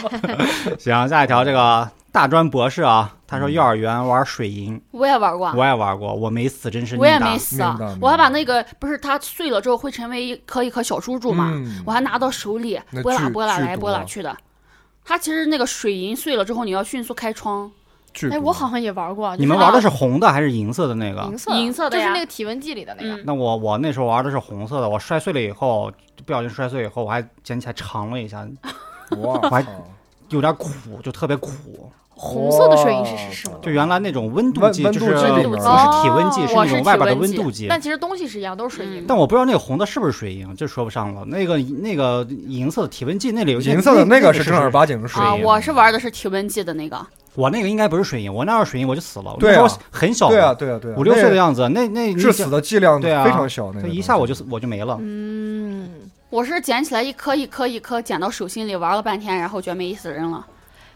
[0.80, 7.60] 行，下一条这个大专博士啊，他说幼儿园玩水银，我也玩过，我也玩过，我没死，真是我也没死。
[7.99, 11.82] 我还把那个不是它碎了之后会成为一颗一颗小珠珠嘛，嗯。
[11.84, 14.38] 我还拿到手里拨拉拨拉来拨拉去的。
[15.04, 17.71] 它其实那个水银碎了之后，你要迅速开窗，
[18.32, 19.36] 哎，我好像也玩过。
[19.38, 21.23] 你们玩的是红的还是银色的那个？
[21.23, 21.36] 银？
[21.36, 23.15] 色银色的就是那个体温计里的那个。
[23.15, 25.91] 嗯，那我我那时候玩的是红色的，我摔碎了以后，
[26.26, 28.47] 不小心摔碎以后，我还捡起来尝了一下，
[29.17, 29.65] 我还
[30.30, 30.69] 有点苦，
[31.04, 31.91] 就特别苦。
[32.15, 33.58] 红色的水银是是什么？
[33.62, 37.67] 就原来那种温度计，就是不是体温计，哦是那种外边的温度计。
[37.67, 39.06] 但其实东西是一样，都是水银。
[39.08, 41.26] 但我不知道那个红的是不是水银，这说不上了。
[41.26, 49.36] 那个那个银色的体温计那里有 银色的那个是正儿八经的水啊，银，我是玩的是体温计的那个，我那个应该不是水银，我那要是水银我就死了。
[49.39, 49.58] 对
[49.91, 54.97] 很小，对啊，对啊对啊，五六岁的样子，那那致死的剂量对啊非常小，那一下我就死我就没了。
[55.02, 55.89] 嗯，
[56.30, 60.45] 我是捡起来一颗一颗一颗捡到手心里玩了半天，然后觉得没意思扔了。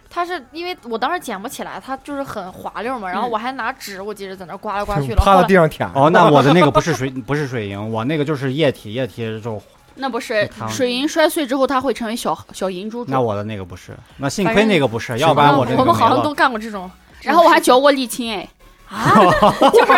[0.10, 5.18] 它是因为我当时捡不起来，它就是很滑溜嘛，然后嗯我还拿纸，我记着在那刮来刮去了。
[5.18, 9.62] 趴地上舔，哦，那我的那个不是水 不是水银，我那个就是液体，液体就
[9.96, 13.12] 那不是水银摔碎之后，它会成为小小银珠珠。
[13.12, 16.90] 那我的那个不是，那幸亏那个不是，要不然我我这我们好像都干过这种。
[17.24, 18.48] 然后我还 嚼过沥青，哎，
[18.90, 19.14] 啊，
[19.72, 19.92] 就是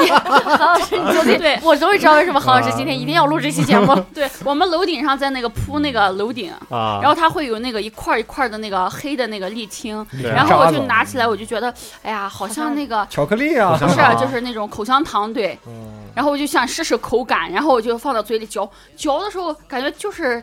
[0.00, 3.94] 你韩老师，你昨天对我终于知道为什么韩老师今天一定要录这期节目。
[4.14, 15.58] 对我们楼顶上在那个铺那个楼顶，啊，然后它会有那个一块一块的那个黑的那个沥青，对然后我就拿起来，我就觉得，哎呀，好像那个巧克力啊，不是就是那种口香糖，对。
[15.66, 20.42] 嗯，然后我就想试试口感，然后我就放到嘴里嚼，嚼的时候感觉就是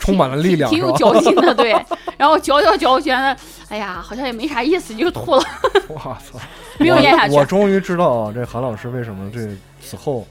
[0.00, 0.90] 充满了力量，挺有？
[0.96, 1.72] 嚼劲的，对。
[2.18, 3.36] 然后嚼嚼嚼，觉得
[3.68, 5.42] 哎呀，好像也没啥意思，就吐了，
[5.88, 6.38] 我操！
[6.78, 7.40] 没有咽下去我。
[7.40, 10.26] 我终于知道啊，这韩老师为什么这此后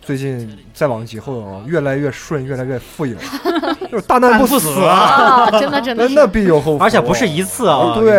[0.00, 3.16] 最近再往以后啊，越来越顺，越来越富有，
[3.90, 8.12] 就是大难不不死死啊，真的真的真的必有后福，而且不是一次啊，对，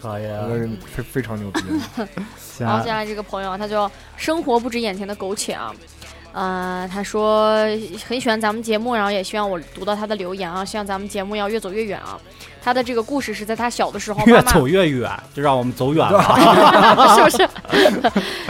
[0.00, 1.60] 可以，呃非非常牛逼。
[2.60, 5.72] 然后接下来这个朋友啊，他就生活不止眼前的苟且啊。
[6.32, 7.56] 呃，他说
[8.06, 12.18] 很喜欢咱们节目，然后也希望我读到他的留言啊，希望咱们节目要越走越远啊。
[12.60, 16.20] 他的这个故事是在他小的时候，越妈妈走越远，就让我们走远了。
[17.16, 17.42] 是不是？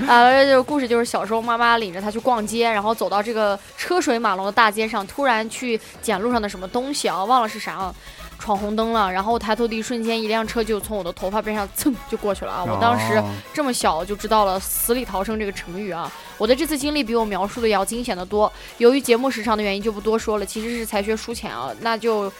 [0.08, 7.94] 啊，这个故事就是小时候妈妈领着他去逛街，然后走到这个车水马龙的大街上，突然去捡路上的什么东西啊，忘了是啥啊。
[8.38, 12.64] 闯红灯了，然后抬头的一瞬间，一辆车就从我的头发边上蹭就过去了啊！
[12.64, 16.10] 我当时哦这么小就知道了“死里逃生”这个成语啊！
[16.38, 18.50] 我的这次经历比我描述的要惊险的多。
[18.78, 20.46] 由于节目时长的原因，就不多说了。
[20.46, 22.32] 其实是才学书浅啊，那就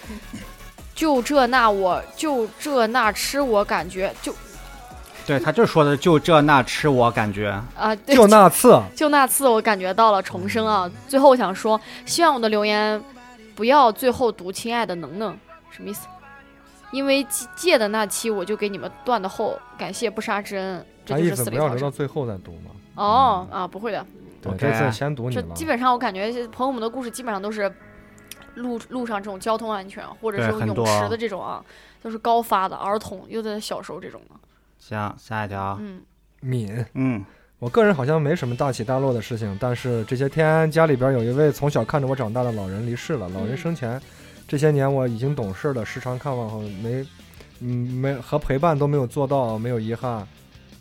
[0.95, 4.33] 就这那我就这那吃，我感觉就
[5.27, 10.91] 对他就说的就这那吃，我感觉啊，对就那次，就那次我感觉到了重生啊！
[11.07, 13.03] 最后我想说，希望我的留言
[13.55, 15.37] 不要最后读“亲爱的能能”，
[15.71, 16.07] 什么意思？
[16.91, 21.31] 因为借借的那期我就给你们断的后，感谢不杀之恩，这意思？
[21.31, 21.69] 就是死里逃生。
[21.69, 22.71] 不要留到最后再读嘛。
[22.95, 24.05] 哦啊，不会的，
[24.43, 25.43] 对，这次先读你了。
[25.43, 27.71] 这基本上我感觉朋友们的故事基本上都是
[28.55, 31.63] 路路上这种交通安全，或者说泳池的这种啊，
[32.03, 34.35] 都是高发的儿童，又在小时候这种的。
[34.79, 36.01] 行，下一条，嗯，
[36.41, 37.25] 敏，嗯，
[37.59, 43.29] 我个人好像没什么大起大落的事情，但是这些天家里边有一位从小看着我长大的老人离世了。
[43.29, 44.01] 老人嗯生前
[44.49, 47.07] 这些年我已经懂事了，时常看望后没，
[47.61, 50.27] 嗯，没和陪伴都没有做到，没有遗憾，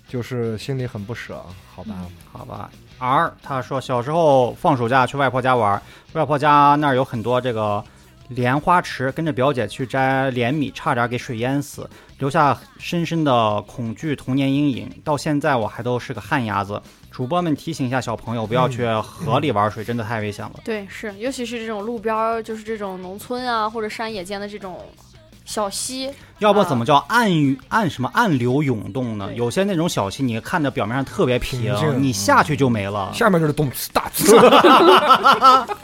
[0.08, 1.44] 就是心里很不舍。
[1.76, 2.72] 好吧，好吧。
[2.98, 5.80] R 他说小时候放暑假去外婆家玩，
[6.14, 7.84] 外婆家那儿有很多这个
[8.30, 14.90] 莲花池，跟着表姐去摘莲米，差点给水淹死，留下深深的恐惧童年阴影。
[15.04, 16.82] 到现在我还都是个旱鸭子。
[17.18, 20.52] 主播们提醒一下小朋友，不要去河里玩水，真的太危险了。
[20.64, 24.80] 对，是，尤其是这种路边儿，就是这种农村啊或者山野间的这种
[25.44, 27.28] 小溪，要不怎么叫暗
[27.70, 29.34] 暗什么暗流涌动呢？
[29.34, 31.60] 有些那种小溪，你看着表面上特别平
[32.00, 33.12] 你下去就没了。
[33.16, 34.38] 下面就是动次大次。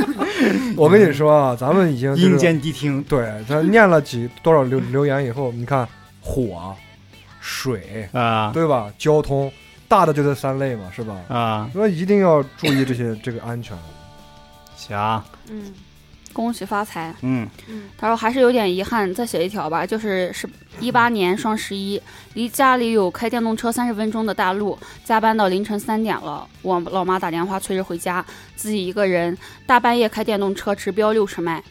[0.77, 5.89] 我跟你说啊，咱们已经就是阴间谛听，对，咱念了几多少留留言以后，你看
[6.21, 6.75] 火、
[7.41, 8.93] 水，啊对吧？
[8.99, 9.51] 交通，
[9.87, 11.15] 大的就这三类嘛，是吧？
[11.29, 13.77] 啊，所以一定要注意这些 这个安全。
[14.75, 15.73] 行，嗯
[16.33, 17.13] 恭喜发财。
[17.21, 22.01] 嗯，嗯他说还是有点遗憾，再写一条吧，就是是一八年双十一，
[22.33, 31.63] 离家里有开电动车三十分钟的大路，加班到凌晨三点了，我老妈打电话催着回家，自己一个人大半夜开电动车，直飙六十迈。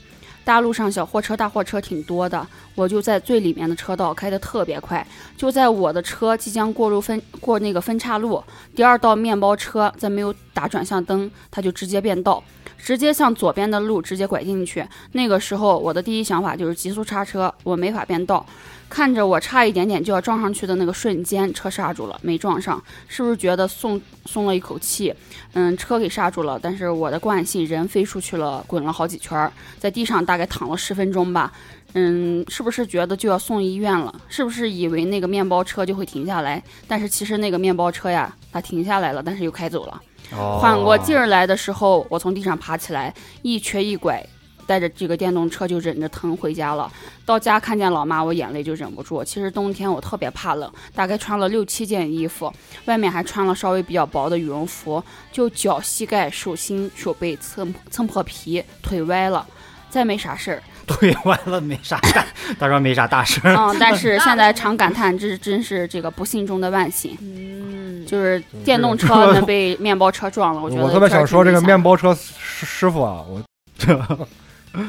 [0.45, 5.07] 大路上小货车、大货车挺多的，我就在最里面的车道开得特别快。
[5.37, 8.43] 就在我的车即将过路分过那个分岔路，
[8.75, 12.43] 第二道面包车在没有打转向灯，它就直接变道，
[12.83, 14.85] 直接向左边的路直接拐进去。
[15.13, 18.45] 那个时候我的第一想法就是急速刹车，我没法变道。
[18.89, 25.15] 看着我差一点点就要撞上去的那个瞬间，车刹住了，没撞上，是不是觉得松松了一口气？
[25.55, 31.51] 嗯，车给刹住了，但是我的惯性人飞出去了，滚了好几圈，在地上大概躺了十分钟吧。
[31.95, 34.15] 嗯，是不是觉得就要送医院了？
[34.29, 36.63] 是不是以为那个面包车就会停下来？
[36.87, 40.03] 但是其实那个面包车呀，它停下来了，但是又开走了。
[40.35, 44.25] 缓过劲儿来的时候，我从地上爬起来，一瘸一拐，
[44.67, 46.91] 带着这个电动车就忍着疼回家了。
[47.27, 49.23] 到家看见老妈，我眼泪就忍不住。
[49.23, 52.53] 其实冬天我特别怕冷，大概穿了六七件衣服，
[52.87, 59.47] 外面还穿了稍微比较薄的羽绒服，就脚、膝盖、手心、手背蹭蹭破皮，腿歪了，
[59.91, 60.63] 再没啥事儿。
[60.87, 62.25] 腿歪了没啥大，
[62.59, 63.55] 他说没啥大事儿。
[63.57, 67.17] 嗯， 但是现在常感叹，这真是这个不幸中的万幸。
[67.21, 71.97] 嗯，就是电动车能被面包车撞了，我觉得我特别想说这个面包。
[71.97, 73.41] 车师师傅啊，我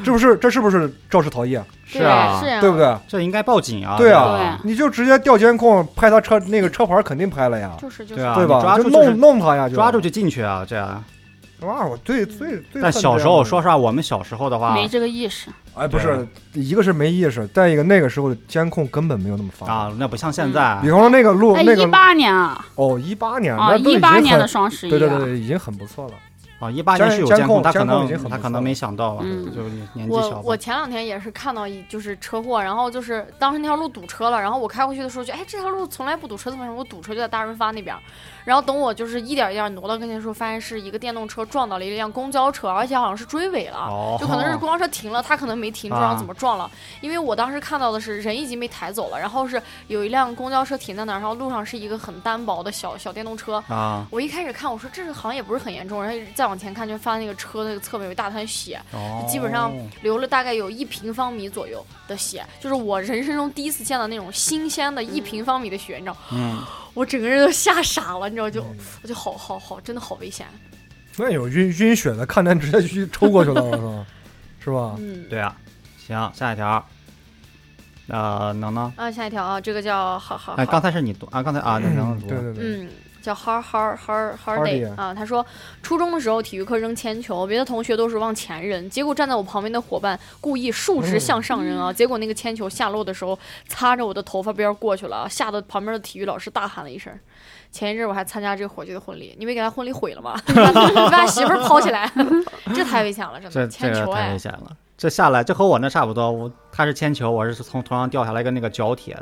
[0.02, 1.64] 这不是这是不是肇事逃逸啊？
[1.86, 2.96] 是啊对不对？
[3.06, 3.96] 这应该报警啊！
[3.98, 8.78] 对啊你就直接调监控拍他车那个车牌，肯定拍了呀，就是就是，对啊对吧？
[8.78, 11.04] 就你抓住弄弄他呀，抓住就进去啊，这样
[11.64, 15.48] 哇，我最最最但小时候，说实话，我们小时候的话没这个意识。
[15.74, 19.72] 哎，不是，一个是没意识，再一个那个时候的监控根本没有那么发达。
[19.72, 20.90] 啊，那不像现在比。
[20.90, 26.12] 方说那个路，哎，那个一八年啊，哦，一八年，啊，一八年的双十一啊，对对对，已经很不错了。
[26.60, 30.42] 啊，一八年是有监监控，控他可能他可能没想到，嗯就是年纪我小我。
[30.42, 37.94] 我前两天也是看到一就是车祸，然后就是当时那条路堵车了，然后我开过去的时候就哎这条路从来不堵车，怎么我堵车就在大润发那边，
[38.44, 43.78] 然后等我就是一点一点挪到跟前的时候，发现是一个电动车撞到了一辆公交车，而且好像是追尾了。
[43.78, 46.70] 哦，就可能是 公交车停了，他可能没停住，然后啊怎么撞了？
[47.00, 53.62] 因为我当时看到的是人已经被抬走了，然后是有一辆公交车停在那儿，然后路上是一个很单薄的小小电动车。
[53.68, 70.46] 啊，我一开始看，我说这个好像也不是很严重，然后再往前看，就发现那个车那个侧面有一大滩血，哦，基本上流了大概有一平方米左右的血，就是我人生中第一次见到那种新鲜的一平方米的血，你知道，嗯，我整个人都吓傻了，你知道，就嗯我就好好好，真的好危险。
[71.16, 74.04] 那有晕晕血的，看见直接去抽过去了，我操，
[74.62, 74.96] 是吧？
[74.98, 75.56] 嗯，对啊，
[76.06, 76.86] 行，下一条。
[78.08, 78.92] 呃，能呢？
[78.96, 82.26] 啊，下一条啊，这个叫好好哎，刚才是你读啊，刚才啊，那能读。
[82.26, 82.90] 对对对，嗯，
[83.24, 85.14] 叫 Hard Hard Hard Hard Hardy Day 啊。
[85.14, 85.44] 他说，
[85.82, 97.12] 初中的时候体育课扔铅球，别的同学都是往前扔，结果站在我旁边的伙伴故意竖直向上扔啊，结果那个铅球下落的时候擦着我的头发边儿过去了，吓得旁边的体育老师大喊了一声。
[97.72, 100.38] 前一阵我还参加这个伙计的婚礼，你没给他婚礼毁了吗？
[100.46, 102.08] 你把媳妇儿抛起来，
[102.74, 103.66] 这太危险了，真的。
[103.68, 104.76] 铅球哎，太危险了。
[104.96, 106.30] 这下来，这和我那差不多。
[106.30, 109.20] 我他是铅球，我是从头上掉下来一个那个角铁，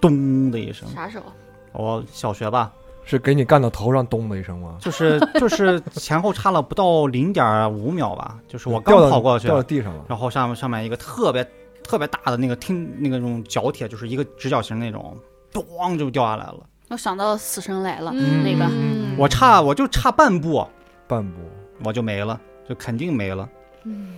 [0.00, 0.88] 咚的一声。
[0.92, 1.26] 啥时候？
[1.72, 2.72] 我小学吧，
[3.04, 4.76] 是给你干到头上咚的一声吗？
[4.80, 10.04] 就是 就是前后差了不到零点五秒吧，就是我刚跑过去掉，到地上了。
[10.08, 11.46] 然后上面上面一个特别
[11.82, 15.16] 特别大的那个听那个那种角铁，就是一个直角形那种，
[15.52, 16.56] 咚就掉下来了。
[16.88, 20.66] 我想到死神来了，嗯那个嗯我差我就差半步，
[21.06, 21.40] 半步，
[21.82, 22.38] 我就没了，
[22.68, 23.48] 就肯定没了。
[23.84, 24.14] 嗯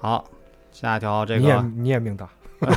[0.00, 0.24] 好，
[0.72, 2.28] 下一条这你也个，你也命大，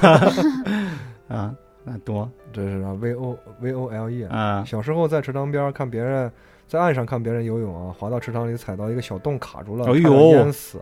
[1.29, 4.23] 嗯，那多，这是啊，V O V O L E。
[4.25, 6.31] 啊小时候在池塘边看别人
[6.67, 10.79] 在岸上看别人游泳啊，滑到池塘里踩到一个小洞卡住了，哎呦差点淹死，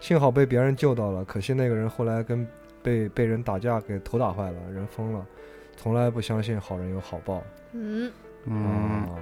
[0.00, 1.24] 幸好被别人救到了。
[1.24, 2.46] 可惜那个人后来跟
[2.82, 5.24] 被被人打架给头打坏了，人疯了。
[5.76, 8.10] 从来不相信好人有好报，嗯。
[8.46, 9.14] 嗯啊，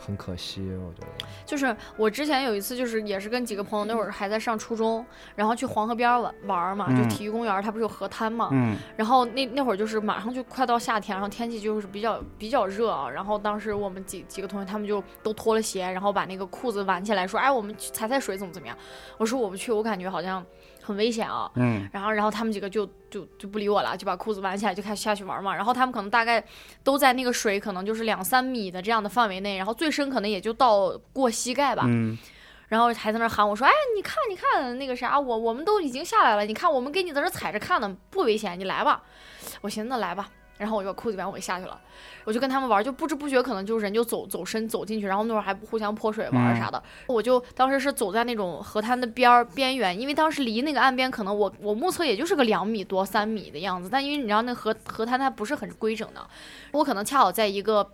[0.00, 1.26] 很可惜，我觉得。
[1.46, 5.04] 就是我之前有一次，就是也是跟几个朋友，那会儿还在上初中，
[5.36, 18.76] 然后去黄河边儿玩玩嘛，就嗯体育公园，它不是有河滩嘛，嗯然后那那会儿就是马上就快到夏天，然后天气就是比较比较热啊，然后当时我们几几个同学他们就都脱了鞋，然后把那个裤子挽起来，说，哎，我们去踩踩水怎么怎么样？
[19.18, 20.44] 我说我不去，我感觉好像
[20.82, 21.50] 很危险啊。
[21.54, 25.54] 嗯然后，然后他们几个就就就不理我了，就把裤子挽起来就开始下去玩嘛。
[25.54, 26.42] 然后他们可能大概
[26.82, 31.84] 都在那个水可能就是两三米的这样的范围内，然后最深可能也就到过膝盖吧。
[31.86, 32.18] 嗯，
[32.68, 39.02] 然后还在那喊我说：“哎，你看，你看那个啥，我我们都已经下来了，你看我们给你在这踩着看呢，不危险，你来吧。”
[39.60, 41.80] 我寻思那来吧，然后我就把裤子挽我就下去了，
[42.24, 46.82] 我就跟他们玩，就不知不觉可能就人就走走深走进去，然后那会儿还互相泼水玩儿啥的。
[47.06, 56.20] 我就当时是走在那种河滩的边儿边缘，因为当时离那个岸边可能我我目测也就是个两米多三米的样子，但因为你知道那河河滩它不是很规整的，
[56.72, 57.90] 我可能恰好在一个。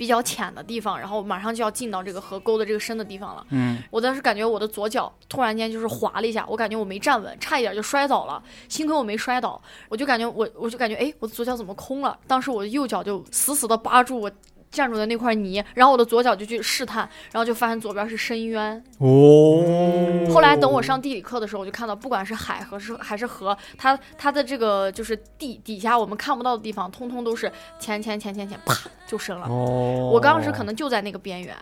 [0.00, 3.46] 比较浅的地方，然后马上就要进到这个河沟的这个深的地方了。
[3.50, 8.42] 嗯，我当时感觉我的左脚突然间就是滑了一下，我感觉我没站稳，差一点就摔倒了。
[8.66, 9.60] 幸亏我没摔倒，
[9.90, 12.18] 我就感觉我我就感觉哎，我的左脚怎么空了？
[12.26, 14.32] 当时我的右脚就死死的扒住我
[14.70, 18.82] 站住的那块泥，然后我的左脚就去试探，然后就发现左边是深渊。
[18.98, 28.74] 哦，后来等我上地理课的时候，我就看到，不管是海和是还是河，它它的这个就是地底下我们看不到的地方，通通都是浅浅浅浅浅，啪
[29.06, 29.46] 就深了。
[29.48, 31.56] 哦，我当时可能就在那个边缘。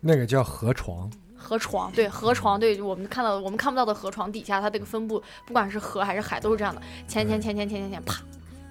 [0.00, 8.20] 那个叫河床，河床对河床对，我们看到我们看不到的河床底下，它这个分布，不管是河还是海，都是这样的，浅浅浅浅浅浅浅，啪，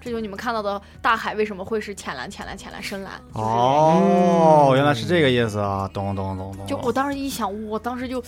[0.04, 6.66] 这就是你们看到的大海为什么会是浅蓝浅蓝浅蓝深蓝，哦，原来是这个意思啊，懂懂懂懂。
[6.66, 8.22] 就我当时一想，我当时就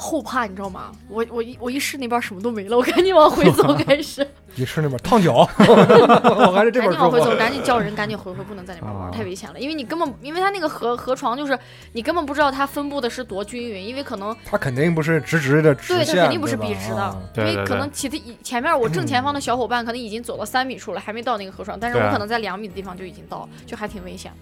[0.00, 0.90] 后怕，你知道吗？
[1.08, 4.26] 我我一我一试那边什么都没了，我赶紧往回走， 开始。
[4.56, 9.10] 一试那边烫脚， 我还是这边说赶紧往回走，赶紧叫人，赶紧回回，不能在那边玩，啊。
[9.12, 9.60] 太危险了。
[9.60, 11.56] 因为你根本，因为它那个河河床就是
[11.92, 24.32] 你根本不知道它分布的是多均匀，因为可能它肯定不是直直的直对，它肯定不是笔直的啊，因为可能其他前面我正前方的小伙伴可能已经走到三米处了，还没到那个河床，但是我可能在两米的地方就已经到，就还挺危险。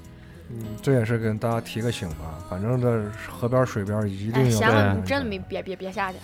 [0.51, 6.19] 嗯，这也是跟大家提个醒吧，反正这河边水边一定哎，有闲了，这样你真的没别别别下去。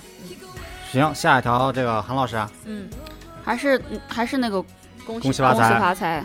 [0.91, 2.89] 行，下一条这个韩老师啊，嗯，
[3.45, 4.62] 还是嗯还是那个
[5.07, 6.25] 恭恭喜发发财恭喜发财。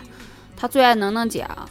[0.55, 1.65] 他最爱能能姐啊。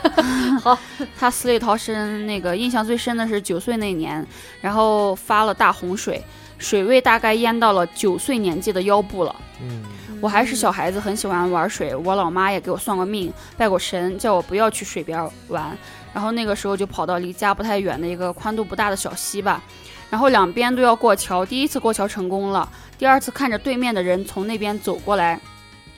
[0.62, 0.78] 好，
[1.18, 4.26] 他死里逃生，那个印象最深的是九岁那年，
[4.62, 6.22] 然后发了大洪水，
[6.58, 9.36] 水位大概淹到了九岁年纪的腰部了。
[9.60, 9.82] 嗯，
[10.22, 11.96] 我还是小孩子，很喜欢玩水。
[11.96, 15.76] 我老妈也给我算过命，拜过神，叫我不要去水边玩。
[16.14, 19.60] 然后那个时候就跑到离家不太远的一个宽度不大的小溪吧，
[20.08, 21.44] 然后两边都要过桥。
[21.44, 25.40] 第一次过桥成功了，第二次看着对面的人从那边走过来，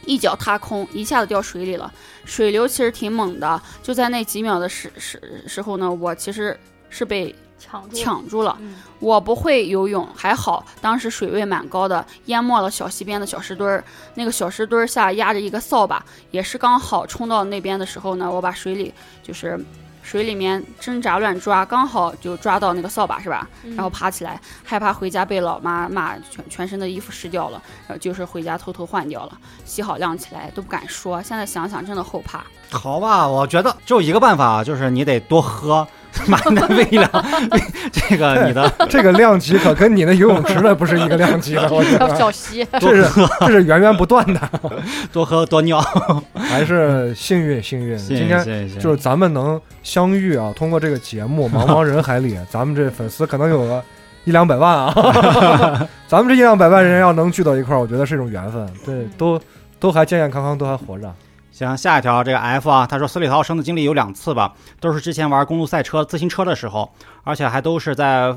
[0.07, 1.93] 一脚踏空，一下子掉水里了。
[2.25, 6.59] 水流其实挺猛的，就在那几秒的时时时候呢，我其实
[6.89, 8.57] 是被抢住，抢住了。
[8.61, 13.85] 嗯我不会游泳，还好当时水位蛮高的，淹没了小溪边的小石墩儿。
[14.15, 19.63] 那个小石墩儿下压着一个扫把，也是刚好冲到那边的时候呢，我把水里就是
[20.03, 23.47] 水里面挣扎乱抓，刚好就抓到那个扫把是吧？
[23.63, 31.23] 嗯然后爬起来，害怕回家被老妈骂，全全身的衣服湿掉了，然后就是回家偷偷换掉了，洗好晾起来都不敢说。
[31.23, 32.43] 现在想想真的后怕。
[32.71, 35.87] 好吧，我觉得只有一个办法，就是你得多喝，
[36.31, 37.11] 把 你的胃量，
[37.93, 43.09] 这个你的这个量级可跟你的游泳池的不是一个量级的，我觉得 小溪，这是
[43.41, 44.41] 这是源源不断的，
[45.13, 45.81] 多喝多尿。
[46.35, 47.99] 还是幸运幸运。
[47.99, 48.45] 今天。
[48.79, 53.83] 就是咱们能相遇啊，通过这个节目，茫茫人海里，咱们这粉丝可能有个
[54.25, 58.67] 一两百万啊，咱们这一两百万人要能聚到一块儿，我觉得是一种缘分。
[58.85, 59.41] 对，都
[59.81, 61.13] 都还健健康康，都还活着。
[61.55, 66.93] 行，下一条这个 F 啊，他说死里逃生的经历有两次吧，都是之前玩公路赛车、自行车的时候，
[67.23, 68.35] 而且还都是在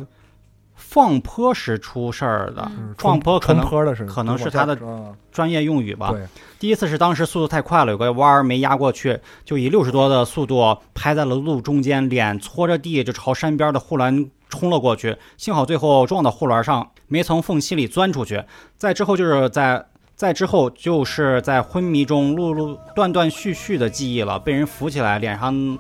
[0.76, 2.62] 放坡时出事儿的。
[2.78, 6.12] 嗯撞坡可能冲坡的是可能是他的啊专业用语吧。
[6.12, 6.28] 对，
[6.60, 15.18] 第一次是当时速度太快了，有个弯儿没压过去，就以六十多的速度拍在了路中间，脸搓着地就朝山边的护栏冲了过去。
[15.38, 18.44] 幸好最后撞到护栏上，没从缝隙里钻出去。
[18.76, 19.88] 再之后就是在
[20.18, 25.78] 再之后就是在昏迷中陆陆断断续续的记忆了，被人扶起来，脸上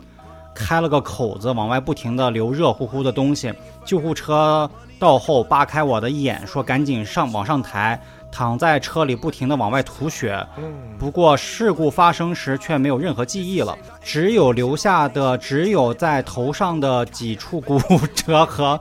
[0.54, 3.52] 开了个口子，往外不停的流热乎乎的东西。
[3.84, 4.70] 救护车
[5.00, 8.00] 到后扒开我的眼，说赶紧上往上抬。
[8.30, 10.46] 躺在车里不停地往外吐血，
[11.00, 17.80] 不过事故发生时却没有任何记忆了，只有留下的只有在头上的几处骨
[18.14, 18.80] 折和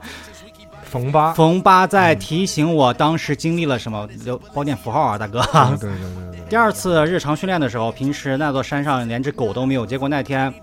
[0.87, 4.07] 冯八，冯八，在提醒我当时经历了什么。
[4.23, 5.41] 留标点符号啊，大哥。
[5.79, 6.39] 对对对对对。
[6.49, 10.53] 第二次日常训练的时候，平时那座山上连只狗都没有，结果那天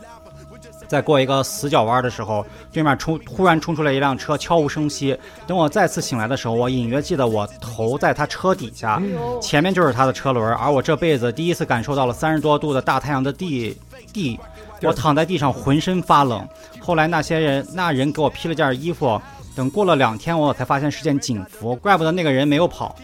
[0.88, 5.16] 在过一个死角弯的时候，对面冲忽然冲出来一辆车，悄无声息。
[5.46, 9.00] 等我再次醒来的时候，我隐约记得我头在他车底下，
[9.42, 13.76] 前面就是他的车轮，而我这辈子第一次感受到了三十多度的大太阳的地
[14.12, 14.40] 地，
[14.82, 16.46] 我躺在地上浑身发冷。
[16.80, 19.20] 后来那些人那人给我披了件衣服，
[19.54, 22.94] 等过了两天我才发现是件警服，怪不得那个人没有跑。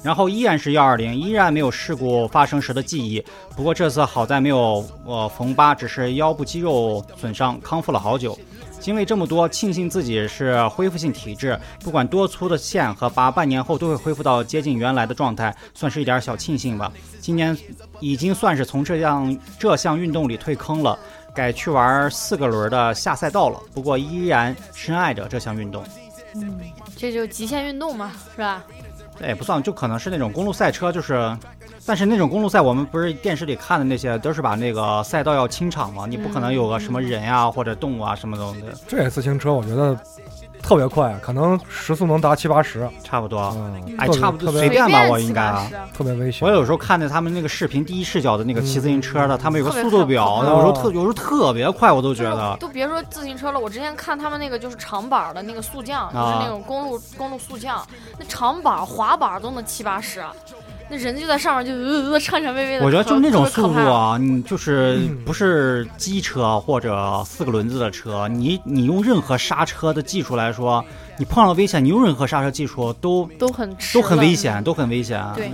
[0.00, 3.22] 然后依然是幺二零，依然没有事故发生时的记忆。
[3.56, 8.38] 不过这次好在没有呃缝疤，只是腰部肌肉损伤，康复了好久。
[8.78, 16.90] 经历这么多，庆幸自己是恢复性体质，不管多粗的线和疤，半年后都会恢复到接近原来的状态，算是一点小庆幸吧。
[17.20, 17.56] 今年
[17.98, 20.96] 已经算是从这样这项运动里退坑了，
[21.38, 23.60] 改去玩四个轮的下赛道了。
[23.72, 25.84] 不过依然深爱着这项运动。
[26.96, 28.64] 这就极限运动嘛，是吧？
[29.20, 31.36] 这也不算，就可能是那种公路赛车，就是，
[31.86, 39.96] 但是那种公路赛，我们不是电视里看的那些，都是把那个赛道要清场嘛，你不可能有个什么人呀、或者动物啊什么东西，这也自行车我觉得
[40.62, 43.40] 特别快，可能时速能达七八十，差不多。
[43.56, 45.52] 嗯，哎，差不多随便吧，我应该
[45.94, 46.46] 特别危险。
[46.46, 52.56] 我有时候看见他们那个视频，第一视角的那个骑自行车的，他们有个速度表，可有时候特有时候特别快，我都觉得。
[52.60, 57.86] 都别说自行车了，我之前看他们那个就是长板的那个速降，就是那种公路公路速降，
[58.18, 60.22] 那长板滑板都能七八十，
[60.90, 62.84] 那人就在上面就呃呃颤颤巍巍的。
[62.84, 70.84] 我觉得就是那种速度啊，你就是嗯不是机车或者四个轮子的车，你你用任何刹车的技术来说，
[71.18, 75.22] 你碰到危险，你用任何刹车技术都都很迟都很危险，都很危险。
[75.34, 75.50] 对，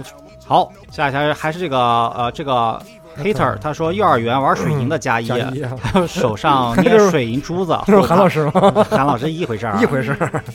[0.47, 2.81] 好，下一条还是这个呃这个
[3.19, 5.29] hater，他说幼儿园玩水银的加一，
[6.07, 8.87] 手上 捏水银珠子，这是韩老师吗？
[8.89, 10.45] 韩老师一回事儿啊， 一回事儿。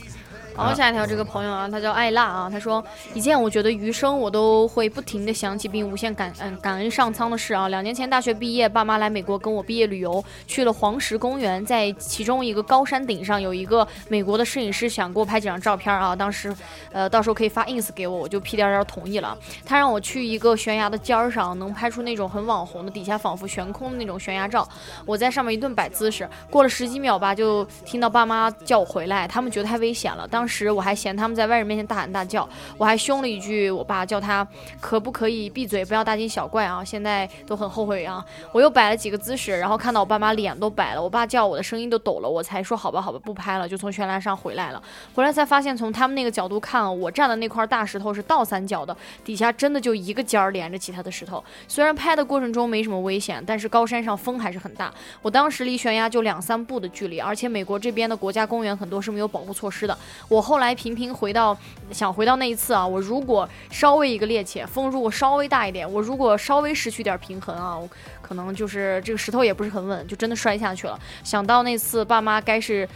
[0.59, 2.83] 然后下一条这个朋友啊，他叫艾辣啊，他说
[3.13, 7.69] 一件我觉得余生我都会不停的想起并无限感嗯感恩上苍的事啊。
[7.69, 16.53] 两年前大学毕业，爸妈来美国跟我毕业旅游，去了黄石公园，在其中一个高山顶上有一个美国的摄影师想给我拍几张照片啊，当时
[16.91, 19.37] 呃到时候可以发 ins 给我，我就屁颠颠同意了。
[19.65, 24.67] 他让我去一个悬崖的尖儿上，能拍出那种很网红的底下仿佛悬空的那种悬崖照。
[25.05, 30.27] 我在上面一顿摆姿势，过了十几秒吧，就听到爸妈叫我回来，他们觉得太危险了。
[30.27, 34.45] 当时时我还嫌他们在外人面前大喊大叫，我还凶了一句我爸，叫他
[34.81, 36.83] 可不可以闭嘴，不要大惊小怪啊！
[36.83, 38.25] 现在都很后悔啊！
[38.51, 44.81] 我又摆了几个姿势，然后看到我爸妈脸都白了，我爸叫我的声音都抖了，我才说好吧好吧不拍了，就从悬崖上回来了。
[45.13, 51.43] 回来才发现，从他们那个角度看，我站的那块大石头是倒三角的，底下真的就一个尖儿连着其他的石头。
[51.67, 54.91] 虽然拍的过程中没什么危险，但是高山上风还是很大。
[55.21, 59.97] 我当时离悬崖就两三步的距离，而且美国这边的国家公园很多是没有保护措施的。
[60.27, 61.55] 我我后来频频回到，
[61.91, 67.89] 想回到那一次啊，我如果稍微一个趔趄，风如果稍微大一点，我如果稍微失去点平衡啊，我
[68.21, 70.97] 可能就是这个石头也不是很稳，就真的摔下去了。
[71.25, 72.87] 想到那次爸妈该是，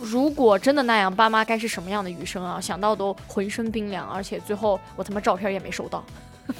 [0.00, 2.58] 如果真的那样，爸妈该是什么样的余生啊？
[2.58, 6.02] 想到都浑身冰凉，而且最后我他妈照片也没收到。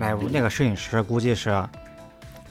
[0.00, 1.64] 哎，那个摄影师估计是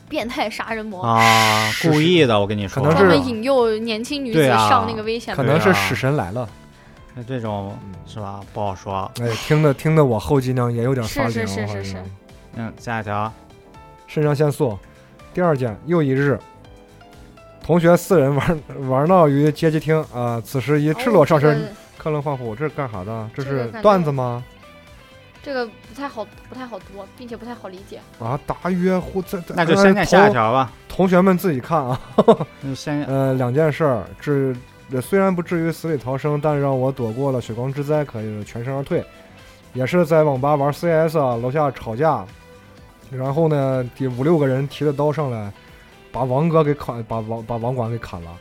[0.09, 2.37] 变态杀人魔，啊，故意的。
[2.37, 5.41] 我跟你说，可能是专门引诱年轻女子上那个危险的。
[5.41, 6.49] 可能是死神来了。
[7.13, 8.41] 那这种是吧？
[8.51, 9.09] 不好说。
[9.21, 11.31] 哎，听的听的我后脊梁也有点发凉。
[11.31, 12.03] 是是是是是
[12.55, 13.31] 嗯，下一条，
[14.07, 14.77] 肾上腺素。
[15.33, 16.39] 第二件，又一日，
[17.63, 21.61] 同学四人玩玩闹于街机厅啊、此时一赤裸上身，哦
[21.97, 23.29] 科伦放虎，这是干啥的？
[23.35, 24.43] 这是段子吗？
[24.47, 24.58] 这个
[25.43, 26.85] 不太好，不太好读，
[27.17, 27.99] 并且不太好理解。
[28.19, 30.31] 啊，答约呼，这这那就先看下一。
[30.31, 30.71] 条吧。
[30.87, 31.99] 同同学们自己看啊。
[32.75, 34.55] 先呃，两件事儿，至
[34.91, 39.03] 呃虽然不至于死里逃生，但让我躲过了血光之灾，可以全身而退。
[39.73, 42.25] 也是在网吧玩 CS 啊，楼下吵架，
[43.09, 45.51] 然后呢，第五六个人提着刀上来，
[46.11, 48.31] 把王哥给砍，把王把网管给砍了。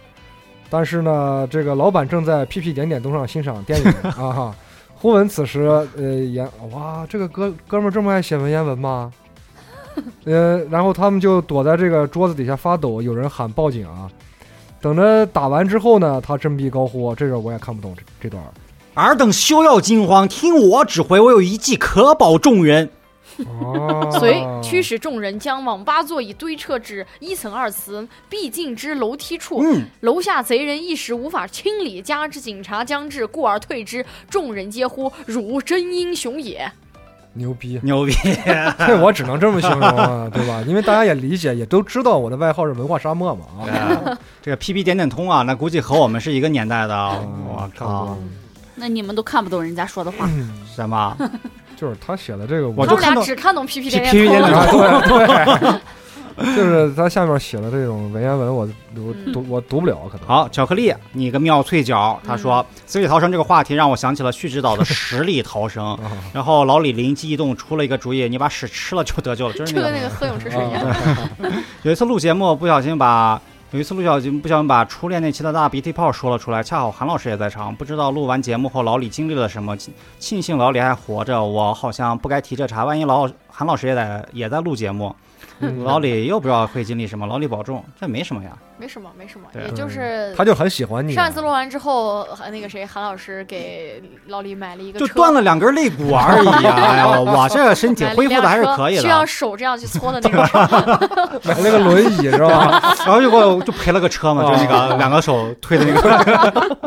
[0.68, 4.56] 但是呢，这个老板正在屁屁点点东上欣赏电影 啊哈。
[5.00, 5.60] 忽闻此时，
[5.96, 9.12] 呃，言哇，这个哥哥们这么爱写文言文吗？
[10.26, 14.10] 呃，然后他们就躲在这个桌子底下发抖，有人喊报警啊。
[14.80, 18.42] 等着打完之后呢，他振臂高呼：“这个我也看不懂这这段。
[18.94, 22.90] 尔等休要惊慌，听我指挥，我有一计可保众人。
[23.46, 29.60] 哦遂驱使众人将网吧座椅堆撤至一层二层必进之楼梯处。
[29.62, 34.04] 嗯，楼下贼人一时无法清理，加之警察将至，故而退之。
[34.28, 36.70] 众人皆呼：“汝真英雄也！”
[37.34, 37.78] 牛逼！
[37.84, 38.12] 牛逼！
[38.84, 40.60] 这我只能这么形容啊，对吧？
[40.66, 43.62] 因为大家也理解，也都知道我的外号是文化沙漠嘛啊。
[43.70, 46.96] 啊 这个 PP 点点通啊，那估计和我们是一个年代的
[47.46, 48.18] 我靠，
[48.74, 50.28] 那你们都看不懂人家说的话。
[50.74, 51.16] 什么？
[51.78, 54.58] 就是他写的这个，他们俩我就看到只看懂 PP 点 PP 点通点点了。
[54.88, 60.26] 啊，对对， 就是他下面写的这种文言文，我我嗯读我读不了，可能。
[60.26, 62.20] 好，巧克力，你个妙脆角。
[62.26, 65.94] 他说嗯，死里逃生这个话题让我想起了旭指导的十里逃生。
[65.94, 65.98] 啊
[66.34, 70.82] 然后老李灵机一动，出了一个主意，你把屎吃了就得救了，就是那个跟那个喝泳池水一样。
[70.82, 70.96] 啊
[71.82, 73.40] 有一次录节目，不小心把
[73.70, 77.74] 有一次陆小节目不小心把初恋那期的大鼻涕泡说了出来，恰好韩老师也在场。
[77.76, 79.76] 不知道录完节目后老李经历了什么，
[80.18, 81.44] 庆幸老李还活着。
[81.44, 85.14] 我好像不该提这茬，万一老韩老师也在也在录节目，
[85.84, 87.26] 老李又不知道会经历什么。
[87.26, 88.50] 老李保重，这没什么呀。
[88.78, 91.12] 没什么，没什么，也就是他就很喜欢你。
[91.12, 96.74] 啊上一次录完之后，呃那个谁，韩老师给老李买了一个就断了两根肋骨 而已啊！
[96.78, 99.26] 哎呀，我这个身体恢复的还是可以需要的。
[99.26, 100.58] 手这样去搓的那个车。
[101.44, 102.80] 买了个轮椅是吧？
[103.04, 106.78] 然后就给我就赔了个车嘛，就那哦个两个手推的那个，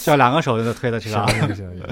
[0.00, 1.26] 叫两个手就推的车行。
[1.26, 1.82] 行行行，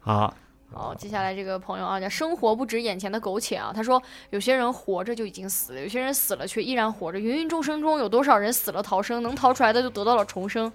[0.00, 0.32] 好，
[0.78, 3.72] 好，接下来这个朋友啊，叫生活不止眼前的苟且啊。
[3.74, 7.18] 他说，有些人活着就已经死了，有些人死了却依然活着。
[7.18, 10.70] 芸芸众生中有多少人死了逃生，能逃出来的就得到了重生。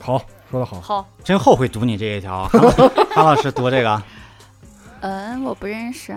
[0.00, 0.20] 好，
[0.50, 0.78] 说的好。
[0.82, 2.46] 好，真后悔读你这一条。
[3.10, 4.02] 韩韩老师读这个，
[5.00, 6.14] 嗯，我不认识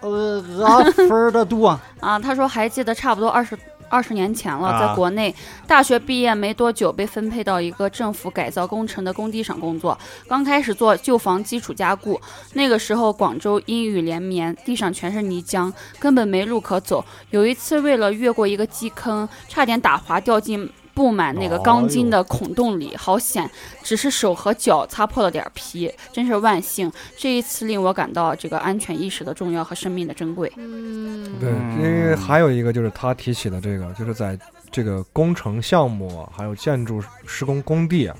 [0.00, 2.18] 呃，阿分儿的读啊，啊。
[2.20, 3.58] 他说还记得差不多二十
[3.90, 5.34] 二十年前了，啊在国内
[5.66, 9.98] 大学毕业没多久，被分配到一个政府改造工程的工地上工作。
[10.28, 12.18] 刚开始做旧房基础加固，
[12.54, 17.04] 那个时候广州阴雨连绵，地上全是泥浆，根本没路可走。
[17.30, 20.70] 有一次为了越过一个基坑，差点打滑掉进。
[21.00, 23.50] 布满那个钢筋的孔洞里，好险！
[23.82, 26.92] 只是手和脚擦破了点皮，真是万幸。
[27.16, 30.52] 这一次令我感到这个安全意识的重要和生命的珍贵。
[30.56, 31.48] 嗯，对，
[31.78, 34.38] 因为还有一个就是他提起的这个，就是在
[34.70, 38.14] 这个工程项目还有建筑施工工地啊，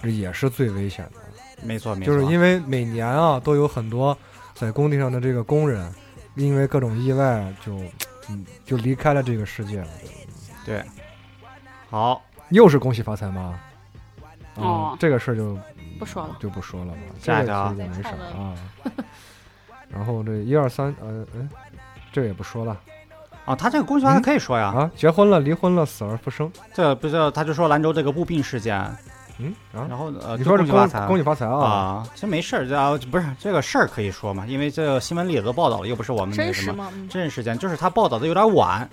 [0.00, 1.66] 这也是最危险的。
[1.66, 4.16] 没错没错，就是因为每年啊都有很多
[4.54, 5.92] 在工地上的这个工人，
[6.36, 7.76] 因为各种意外就
[8.28, 9.88] 嗯就离开了这个世界了。
[10.64, 10.80] 对，
[11.94, 13.54] 好，又是恭喜发财吗？
[14.56, 15.56] 啊哦这个事儿就
[15.96, 18.54] 不说了，就不说了吧，这个下一条其实也没啥 啊。
[19.88, 21.48] 然后这一二三，呃，哎，
[22.12, 22.76] 这个也不说了
[23.44, 24.90] 啊，他这个恭喜发财可以说呀，啊。
[24.96, 26.50] 结婚了，离婚了，死而复生。
[26.72, 28.76] 这不是他就说兰州这个步病事件，
[29.38, 31.64] 嗯啊，然后呃，你说是恭恭喜发财恭喜发财啊！
[31.64, 36.90] 啊，其实没事儿，这啊不是这个事儿可以说嘛，因为这个新闻里也都报道了，又不是我们那什么真实吗？
[36.92, 38.88] 嗯真实事件，就是他报道的有点晚，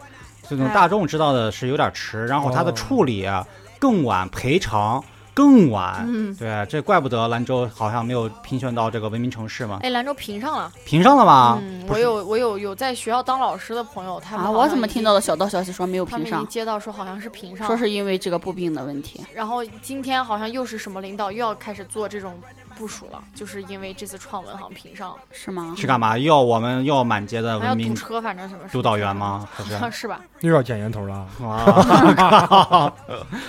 [0.51, 3.47] 这种哎大众知道的是有点迟，然后他的哦处理啊
[3.79, 5.01] 更晚，赔偿
[5.33, 6.05] 更晚。
[6.05, 10.69] 嗯，对，这怪不得兰州好像没有评选到这个文明城市嘛，哎，兰州评上了。
[10.85, 11.57] 评上了吗？
[11.61, 19.25] 嗯，我有我有有在学校当老师的朋友，他们啊，我怎么听到的小道消息说没有评上他们，接到说好像是评上，说是因为这个步兵的问题。
[19.33, 22.37] 然后今天好像又是什么领导又要开始做这种
[22.71, 25.75] 部署了，就是因为这次创文好像评上了，是吗？
[25.77, 26.17] 是干嘛？
[26.17, 29.15] 又要我们又要满街的还要文明堵车，反正什么督导员？
[29.15, 29.47] 吗？
[29.57, 29.75] 是不是？
[29.75, 30.21] 好像是吧？
[30.39, 31.27] 又要捡烟头了。
[31.41, 32.93] 哇，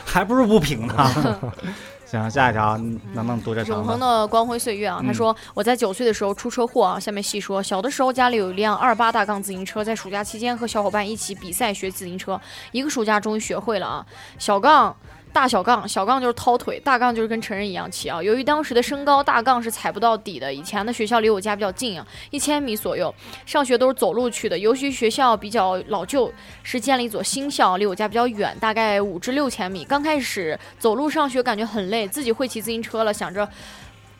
[0.05, 1.43] 还不如不评呢。
[2.05, 3.77] 行，下一条能不能读这长？
[3.77, 4.99] 永恒的光辉岁月啊！
[5.01, 7.01] 嗯他说我在九岁的时候出车祸啊。
[7.01, 12.39] 下面细说，小的时候家里有一辆二八大杠自行车，在暑假期间和小伙伴一起比赛学自行车，
[12.73, 14.05] 一个暑假终于学会了啊。
[14.39, 14.95] 小杠。
[15.33, 18.23] 大小杠，小杠就是掏腿，大杠就是跟成人一样骑啊。
[18.23, 20.53] 由于当时的身高，大杠是踩不到底的。
[20.53, 23.13] 以前的学校离我家比较近啊，一千米左右，
[23.47, 24.59] 上学都是走路去的。
[24.59, 26.31] 由于学校比较老旧，
[26.63, 29.85] 是建了一所新校，离我家比较远，大概五至六千米。
[29.85, 33.49] 刚开始走路上学感觉很累，自己会骑自行车了，想着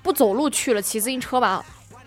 [0.03, 1.63] 不走路去了，骑自行车吧。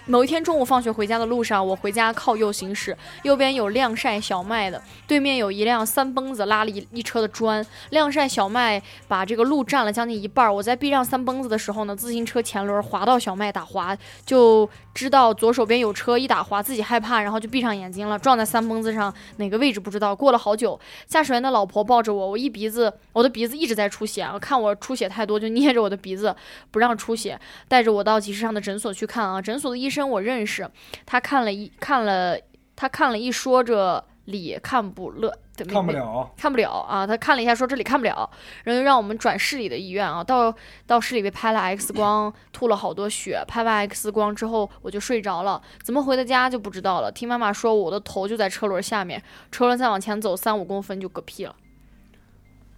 [0.07, 10.53] 某一天中午放学回家的路上，我回家靠右行驶，右边有晾晒小麦的，对面有一辆三蹦子拉了一一车的砖，晾晒小麦把这个路占了将近一半。
[10.53, 20.15] 我在避让三蹦子的时候呢，自行车前轮滑到小麦打滑，就知道左手边有车，一打滑自己害怕，然后就闭上眼睛了，撞在三蹦子上哪个位置不知道。
[20.15, 26.35] 过了好久，驾驶员的老婆抱着我，我一鼻子，我的鼻子一直在出血，我看我出血太多，就捏着我的鼻子
[26.69, 29.41] 不让出血，带着我到集市上的诊所去看啊。
[29.41, 30.69] 诊所的医生我认识，
[31.05, 32.37] 他看了一看了，
[32.75, 38.29] 他看了一说这里看不乐，对没没了，看不了啊，他看了一下说这里看不了，
[38.63, 40.23] 然后就让我们转市里的医院啊。
[40.23, 40.53] 到
[40.87, 43.43] 到市里被拍了 X 光，吐了好多血。
[43.47, 47.11] 拍完 X 光之后我就睡着了，怎么回的家就不知道了。
[47.11, 49.21] 听妈妈说我的头就在车轮下面，
[49.51, 51.55] 车轮再往前走三五公分就嗝屁了。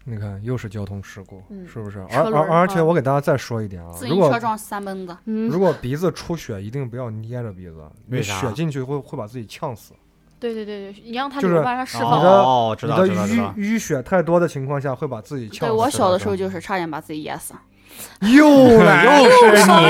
[0.10, 2.00] 你看又是交通事故，嗯是不是？
[2.10, 9.94] 而而而且啊我给大家再说一点啊，自如果行车撞三蹦子，嗯如，果鼻子出血，一定不要捏着鼻子，你为血进去会会把自己呛死。
[10.40, 11.56] 对对对对，你让他就是
[11.86, 12.24] 释你放。
[12.24, 13.76] 的哦，知你的道知道知道淤。
[13.76, 15.60] 淤血太多的情况下，会把自己呛死。
[15.66, 17.54] 对我小的时候就是差点把自己噎死。
[18.34, 19.88] 又来又是你，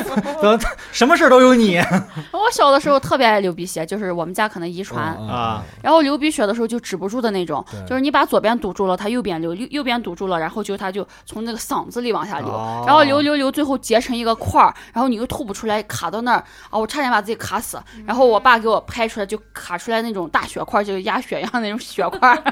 [0.40, 0.58] 怎么
[0.92, 1.78] 什么事儿都有你。
[2.32, 5.62] 我小的时候特别爱流鼻血，就是我们家可能遗传，啊！
[5.82, 12.84] 然后流鼻血的时候就止不住的那种，就是你把左边堵住了，它右边流，右右边堵住了，然后就它就从那个嗓子里往下流，哦。
[12.86, 16.44] 然后流流流，最后结成一个块儿，然后你又吐不出来，卡到那儿。
[16.70, 16.78] 啊！
[16.78, 17.80] 我差点把自己卡死。
[18.06, 22.42] 然后我爸给我拍出来，就卡出来那种大血块就是鸭血一样那种血块儿。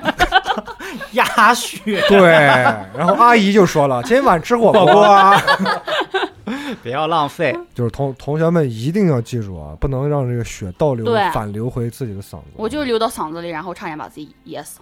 [1.12, 2.20] 鸭血，对，
[2.96, 5.40] 然后阿姨就说了，今晚吃火锅啊。
[6.82, 7.56] 不 要浪费。
[7.74, 12.44] 就是同同学们一定要记住啊，不能让这个血倒流对反流回自己的嗓子。
[12.56, 14.80] 我就流到嗓子里，然后差点把自己噎死。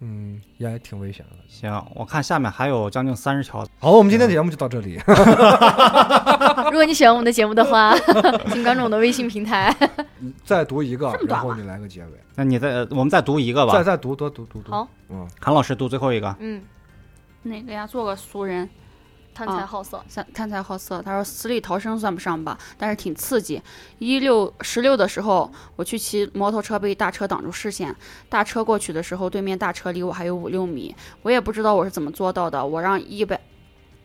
[0.00, 1.36] 嗯，也挺危险的。
[1.48, 3.66] 行，我看下面还有将近三十条。
[3.80, 5.00] 好，我们今天节目就到这里。
[6.70, 7.96] 如果你喜欢我们的节目的话，
[8.52, 9.74] 请关注我的微信平台。
[10.44, 12.10] 再读一个然后你来个结尾。
[12.36, 13.72] 那你再，我们再读一个吧。
[13.72, 14.70] 再再读多读读读。
[14.70, 16.36] 好，嗯，韩老师读最后一个。
[16.38, 16.62] 嗯，
[17.42, 17.84] 哪个呀？
[17.84, 18.70] 做个俗人，
[19.38, 20.04] 贪财好色。
[20.12, 21.00] 贪贪财好色。
[21.00, 23.62] 他说死里逃生算不上吧，但是挺刺激。
[24.00, 27.94] 一六十六的时候，我去骑摩托车被大车挡住视线，
[28.28, 32.66] 大车过去的时候，对面大车离我还有五六米，我也不知道我是怎么做到的。
[32.66, 33.40] 我让一百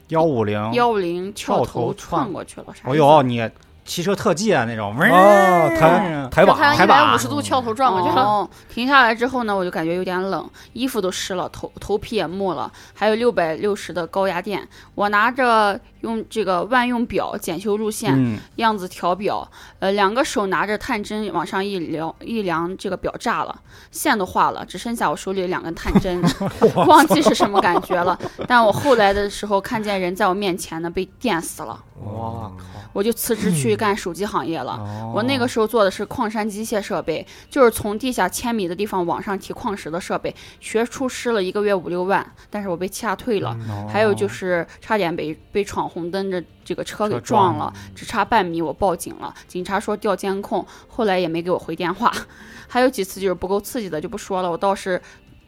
[0.09, 3.51] 幺五零，幺五零跳跳头头窜窜过去了，啥哦意思呦，你
[3.85, 6.29] 汽车特技啊那种，哦抬嗯。
[6.29, 14.67] 抬把让它一抬把百五十度翘头转过去停下来之后呢，我就感觉有点冷，衣服都湿了，头头皮也木了，还有六百六十的高压电。
[14.95, 19.49] 我拿着用这个万用表检修路线，嗯，样子调表，
[19.79, 26.21] 呃，两个手拿着探针往上一量一量，这个表炸了，线都化了，只剩下我手里两根探针，
[26.87, 28.17] 忘记是什么感觉了。
[28.47, 32.79] 但我后来的时候看见人在我面前呢，被电死了，哇靠！
[32.93, 34.73] 我就辞职去干手机行业了。
[34.73, 43.55] 哦我那个时候做的是矿山机械设备，就是从地下千米的地方往上提矿石的设备，学出师了一个月五六万，但是我被掐退了。
[43.69, 52.11] 哦还有就是差点被被闯红灯的这个车给车撞撞了，只差半米，我报警了，警察说调监控，后来也没给我回电话。
[52.67, 54.99] 还有几次就是不够刺激的就不说了，我倒是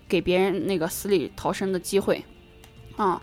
[0.07, 2.23] 给别人那个死里逃生的机会，
[2.95, 3.19] 啊、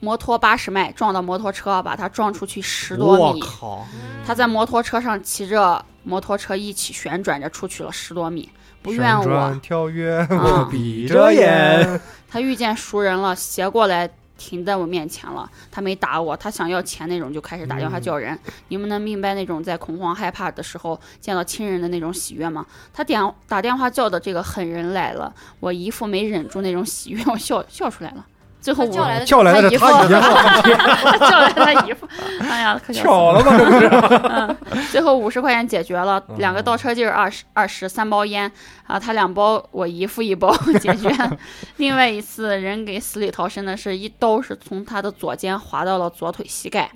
[0.00, 3.42] 摩托八十迈撞到摩托车，把他撞出去十多米。
[4.26, 8.48] 他在摩托车上骑着摩托车一起旋转着出去了十多米，
[8.80, 9.60] 不怨我。
[9.62, 12.00] 跳跃，啊我闭着眼。
[12.30, 14.10] 他遇见熟人了，斜过来
[14.44, 18.38] 停在我面前了，他没打我，他想要钱那种就开始打电话叫人。
[18.68, 22.66] 你们能明白那种在恐慌害怕的时候见到亲人的那种喜悦吗？
[22.92, 23.18] 他点
[23.48, 28.26] 打电话叫的这个狠人来了，我姨父没忍住那种喜悦，我笑笑出来了。
[28.64, 30.72] 最后叫来的叫来的是姨夫 他姨
[31.12, 32.08] 父，叫来他姨父，
[32.40, 33.58] 哎呀，巧了吧？
[33.58, 33.86] 这不是？
[34.30, 34.56] 嗯，
[34.90, 38.50] 最后五十块钱解决了，两个倒车镜二十二十，三包烟
[38.86, 40.50] 啊，他两包，我姨夫一包
[40.80, 41.10] 解决。
[41.76, 46.90] 另外一次人给死里逃生的是一刀是从他的左肩划到了左腿膝盖，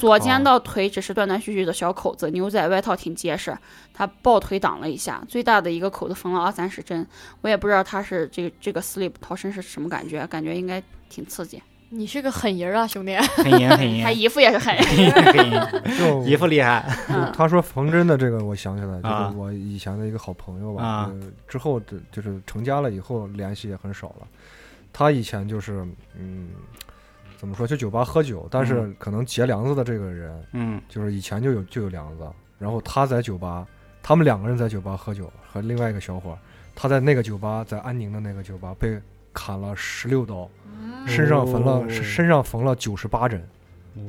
[0.00, 3.56] 左肩到腿只是断断续续的小口子，牛仔外套挺结实，
[3.94, 7.06] 他抱腿挡了一下，最大的一个口子缝了二三十针，
[7.42, 11.62] 我也不知道他是这个这个死里逃生是什么感觉，感觉应该挺刺激。
[11.90, 13.16] 你是个狠人啊，兄弟！
[13.16, 14.84] 狠人，狠人 他姨夫也是狠人，
[16.28, 20.82] 姨夫厉害嗯他说缝针的这个，我想起来，就啊是我以前的一个好朋友吧。
[20.84, 24.26] 啊呃之后的就是成家了以后联系也很少了。
[24.92, 26.50] 他以前就是嗯，
[27.38, 32.28] 怎么说，去酒吧喝酒，但是可能结梁子的这个人，嗯就是以前就有就有梁子，
[32.58, 33.66] 然后他在酒吧，
[34.02, 36.38] 他们两个人在酒吧喝酒，和另外一个小伙儿，
[36.74, 39.00] 他在那个酒吧，在安宁的那个酒吧被
[39.38, 40.48] 砍了十六刀，
[41.06, 43.40] 身上缝了、哦身上缝了九十八针。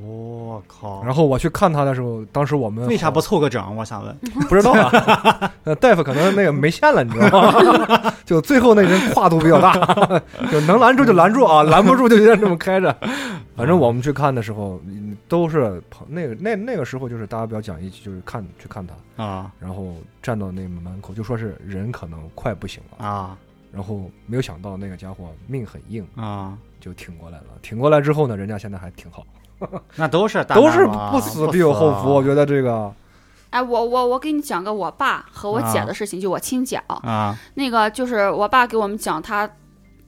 [0.04, 1.04] 我靠！
[1.04, 3.76] 然后我去看他的时候，当时我们为啥不凑个整？
[3.76, 4.16] 我想问。
[4.50, 8.14] 不知道啊，呃，大夫可能那个没线了，你知道吗？
[8.26, 9.74] 就最后那人跨度比较大，
[10.52, 12.96] 就能拦住就拦住啊，拦不住就先这么开着。
[13.56, 23.38] 反正我们去看的时候，嗯都是朋那个那那个时候就是大家比较讲义气，就是看去看他，啊然后站到那门口就说是人可能快不行了，啊
[23.72, 26.58] 然后没有想到那个家伙命很硬，啊！
[26.80, 27.46] 就挺过来了。
[27.62, 29.26] 挺过来之后呢，人家现在还挺好，
[29.96, 32.14] 那都是大都是不死必有后福。
[32.14, 32.94] 我觉得这个。
[33.50, 35.86] 哎，我我我给你讲个我爸和我姐啊。
[35.86, 39.48] 的事情，就我亲姐啊，啊那个就是我爸给我们讲，他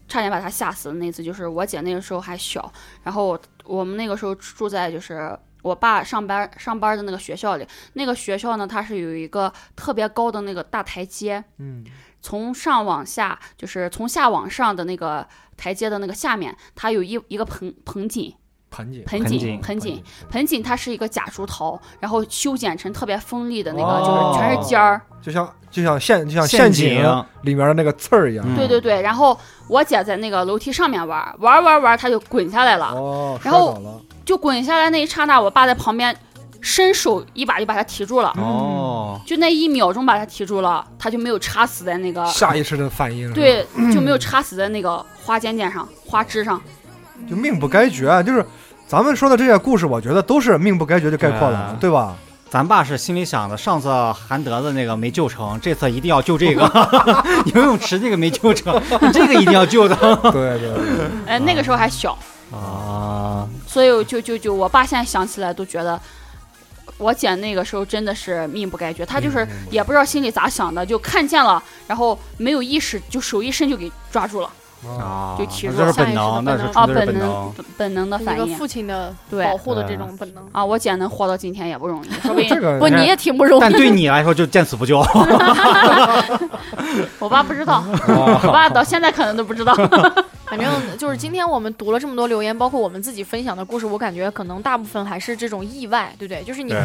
[0.07, 2.71] 差点把他吓死的那次，就是我姐那个时候还小，
[3.03, 11.83] 然后我们那个时候住在就是我爸上班上班的那个学校里，那个学校呢，它是有一个特别高的那个大台阶，嗯
[12.21, 15.25] 从上往下，就是从下往上的那个
[15.57, 18.33] 台阶的那个下面，它有一一个盆盆景，
[18.69, 19.95] 盆景盆井井盆井。
[19.95, 20.03] 井。
[20.29, 24.33] 盆景它是一个假竹桃，然后修剪成特别锋利的那个，哦。
[24.33, 25.01] 就是全是尖儿。
[25.21, 26.89] 就像就像陷就像陷阱。
[26.89, 28.45] 阱里面的那个刺儿一样。
[28.47, 36.15] 嗯对对对，然后我姐在那个楼梯上面玩，玩玩玩，她就滚下来了，哦，然后就滚下来那一刹那，我爸在旁边
[36.61, 46.61] 伸手一把就把他提住了，哦，就那一秒钟把他提住了，他就没有插死在那个，下意识的反应，对，就没有插死在那个花尖尖上、 花枝上。
[47.29, 48.45] 就命不该绝，就是
[48.87, 52.15] 咱们说的这些故事，我觉得都是命不该绝就概括了，对吧？
[52.49, 56.69] 咱爸是心里想的，上次韩德子那个没救成，这次一定要救这个。
[57.55, 58.79] 游泳池这个没救成，
[59.13, 59.95] 这个一定要救的。
[60.31, 62.17] 对对对，哎，那个时候还小，
[62.51, 65.99] 啊，所以就就就我爸现在想起来都觉得。
[67.01, 74.47] 我姐那个时候真的是命不该绝，她就是也不知道心里咋想的，就看见了，然后没有意识，就手一伸就给抓住了。
[75.37, 77.53] 就提那这是入了本能，那是啊，本能能。
[77.55, 80.43] 本本能的一个反应父亲的对保护的这种本能。
[80.51, 80.65] 啊！
[80.65, 82.49] 我姐能活到今天也不容易， 说不定
[82.79, 83.61] 不，你也挺不容易。
[83.61, 84.97] 但对你来说就见死不救。
[87.19, 87.85] 我爸不知道，啊
[88.43, 89.75] 我爸到现在可能都不知道。
[90.51, 96.43] 反正 就是今天我们读了这么多留言，包括我们自己分享的故事，我感觉可能大部分还是这种意外，对不对？
[96.43, 96.75] 就是你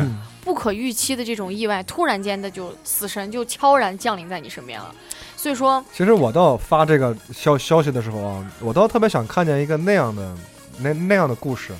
[0.44, 4.94] 不可预期的这种意外，突然间的就死神就悄然降临在你身边了。
[5.36, 10.32] 所以说，其实我倒发这个消消息的时候啊，我倒特别想看见一个那样的
[10.78, 11.72] 那那样的故事，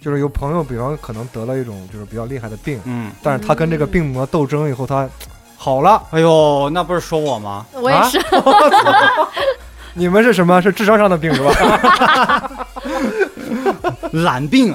[0.00, 5.06] 就是有朋友，比方可能得了一种就是比较厉害的病，嗯，但是他跟这个病魔斗争以后，他
[5.58, 6.02] 好了。
[6.10, 7.66] 哎呦，那不是说我吗？
[7.74, 8.18] 我也是，
[9.94, 10.60] 你们是什么？
[10.62, 12.50] 是智商上的病是吧？
[14.12, 14.74] 懒病，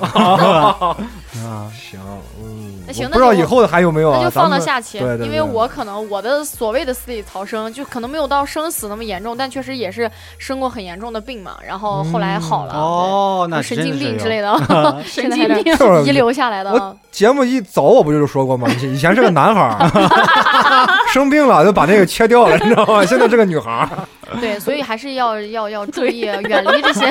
[1.32, 2.00] 行，
[2.42, 4.18] 嗯，那行我不知道那就以后还有没有啊？
[4.20, 14.50] 那就放到下期，对对对因为我可能我的所谓的死里逃生，就可能没有到生死那么严重，但确实也是生过很严重的病嘛，然后后来好了，哦，那神经病之类的。
[14.68, 16.98] 的，神经病，就是遗留下来的。
[17.12, 18.68] 节目一早我不就说过吗？
[18.82, 19.90] 以前是个男孩儿
[21.14, 23.06] 生病了就把那个切掉了，你知道吗？
[23.06, 23.90] 现在是个女孩儿，
[24.42, 27.06] 对，所以还是要要要注意远离这些。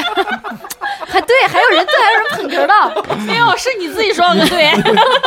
[1.06, 4.70] 还对，还有人对，还有人捧哏的没有，是你自己说个对。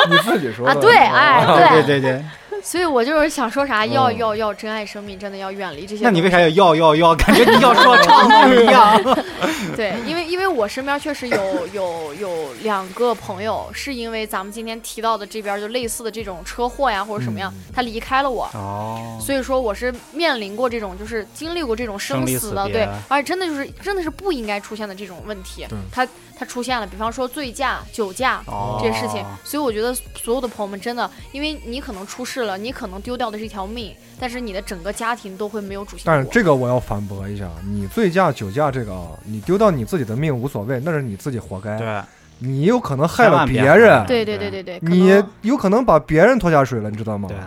[0.09, 0.75] 你自己说的啊！
[0.81, 2.25] 对，哎，对对，对对，
[2.63, 6.03] 所以我就是想说啥，要嗯要要珍爱生命，真的要远离这些。
[6.03, 7.15] 那你为啥要要要要？
[7.15, 9.01] 感觉你要说唱 不一样。
[9.75, 18.49] 对，因为因为我身边确实有有有两个朋友，是因为咱们今天提到的这边就类似的这种车祸呀或者什么样，嗯他离开了我。
[18.53, 26.07] 哦，所以说我是面临过这种，就是经历过这种生死的，死对，而且真的就是真的是不应该出现的这种问题对，它
[26.37, 36.27] 它出现了，比方说醉驾、酒驾哦这些事情，所以我觉得所有的朋友们真的，因为你可能出事了，你可能丢掉的是一条命，但是你的整个家庭都会没有主心骨但是。
[36.31, 41.77] 这个我要反驳一下，你醉驾、酒驾这个啊，你丢掉你自己的命无所谓，那是你自己活该。
[41.77, 42.01] 对，
[42.39, 47.29] 你有可能害了别别人，对对对对对，你有可能把别人拖下水了，你知道吗？
[47.29, 47.37] 对，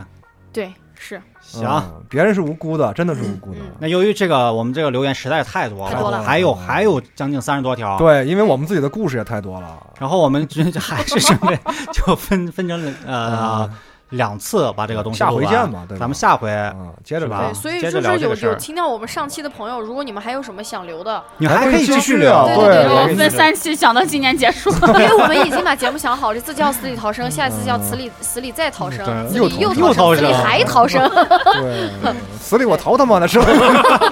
[0.52, 1.68] 对是行。
[1.68, 3.58] 嗯别人是无辜的，真的是无辜的。
[3.60, 7.98] 嗯那由于这个我们这个留言实在是太多太多了还有还有将近三十多条。
[7.98, 9.76] 对，因为我们自己的故事也太多了。
[9.98, 11.58] 然后我们就 还是准备
[11.92, 13.70] 就分分成了呃啊
[14.10, 16.00] 两次把这个东西下回见嘛，对吧？
[16.00, 17.54] 咱们下回啊，接着吧对，。
[17.54, 24.70] 所以就是有有听到我们上期的朋友，如果你们还有什么想留的，你还可以继续聊聊，对对对分三期讲到今年结束。
[24.86, 31.10] 因为我们已经把节目想好，这次叫死里逃生，下一次叫死里死里再逃生，对死里又又逃生，死里还逃生。
[31.44, 33.46] 对，死里我逃他妈的 是吧？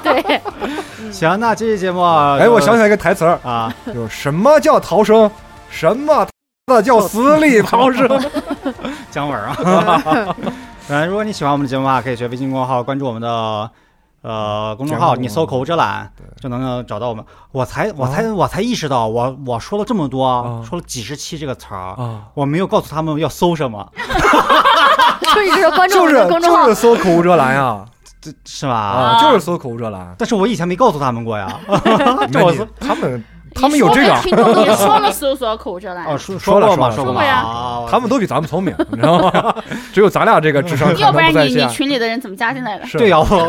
[0.03, 0.41] 对，
[1.13, 5.31] 行，那这期节目，哎，我想起来一个台词儿，啊，就是什么叫逃生？
[5.71, 6.27] 什么
[6.67, 8.09] 的叫死里逃生？
[9.13, 10.35] 姜文啊。
[10.89, 13.71] 嗯，如果你喜欢我们的节目的话，可以学微信公众号关注我们的
[14.23, 16.11] 呃公众号，你搜“口无遮拦”
[16.41, 17.25] 就能够找到我们。
[17.53, 23.93] 我才我才我才意识到，我我说了这么多啊，说了几十期这个词儿，啊，我没有告诉他们要搜什么，
[25.33, 26.71] 所 以就是关注我就是们的公众号就。
[26.71, 27.85] 是搜口无遮拦呀，
[28.21, 28.75] 这是吧？
[28.75, 30.15] 啊，就是搜口无遮拦。
[30.19, 31.61] 但是我以前没告诉他们过呀。
[31.69, 33.25] 那这我你他们
[33.61, 36.91] 他们有这个，你说了 搜索口遮拦哦，，说说了过吗？
[36.91, 39.55] 说过了呀啊他们都比咱们聪明，你知道吗？
[39.93, 41.69] 只有咱俩这个智商可要不然你你。
[41.69, 42.87] 群里的人怎么加进来的？
[42.87, 43.47] 是对呀，我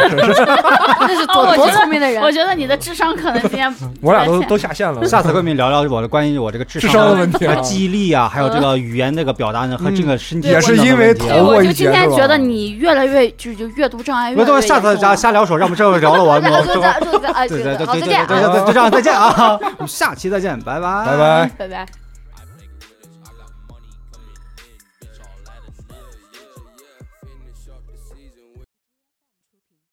[0.99, 2.32] 那是多多哦我觉得聪明的人我。
[2.34, 5.06] 觉得你的智商可能今天我俩都都下线了。
[5.06, 16.41] 下次跟你们聊聊我的关于我这个智智商的的问题记忆力啊，还有这个语言这个表达呢和这个身体也是因为问题对，逃过一我就今天觉得你越来越就就阅读障碍越那都来越是下次瞎严重了瞎聊手，让我们这会聊了
[17.47, 19.60] 对对对就这样再见啊，
[19.93, 21.49] 下期再见，拜拜拜拜。
[21.57, 22.03] 拜拜。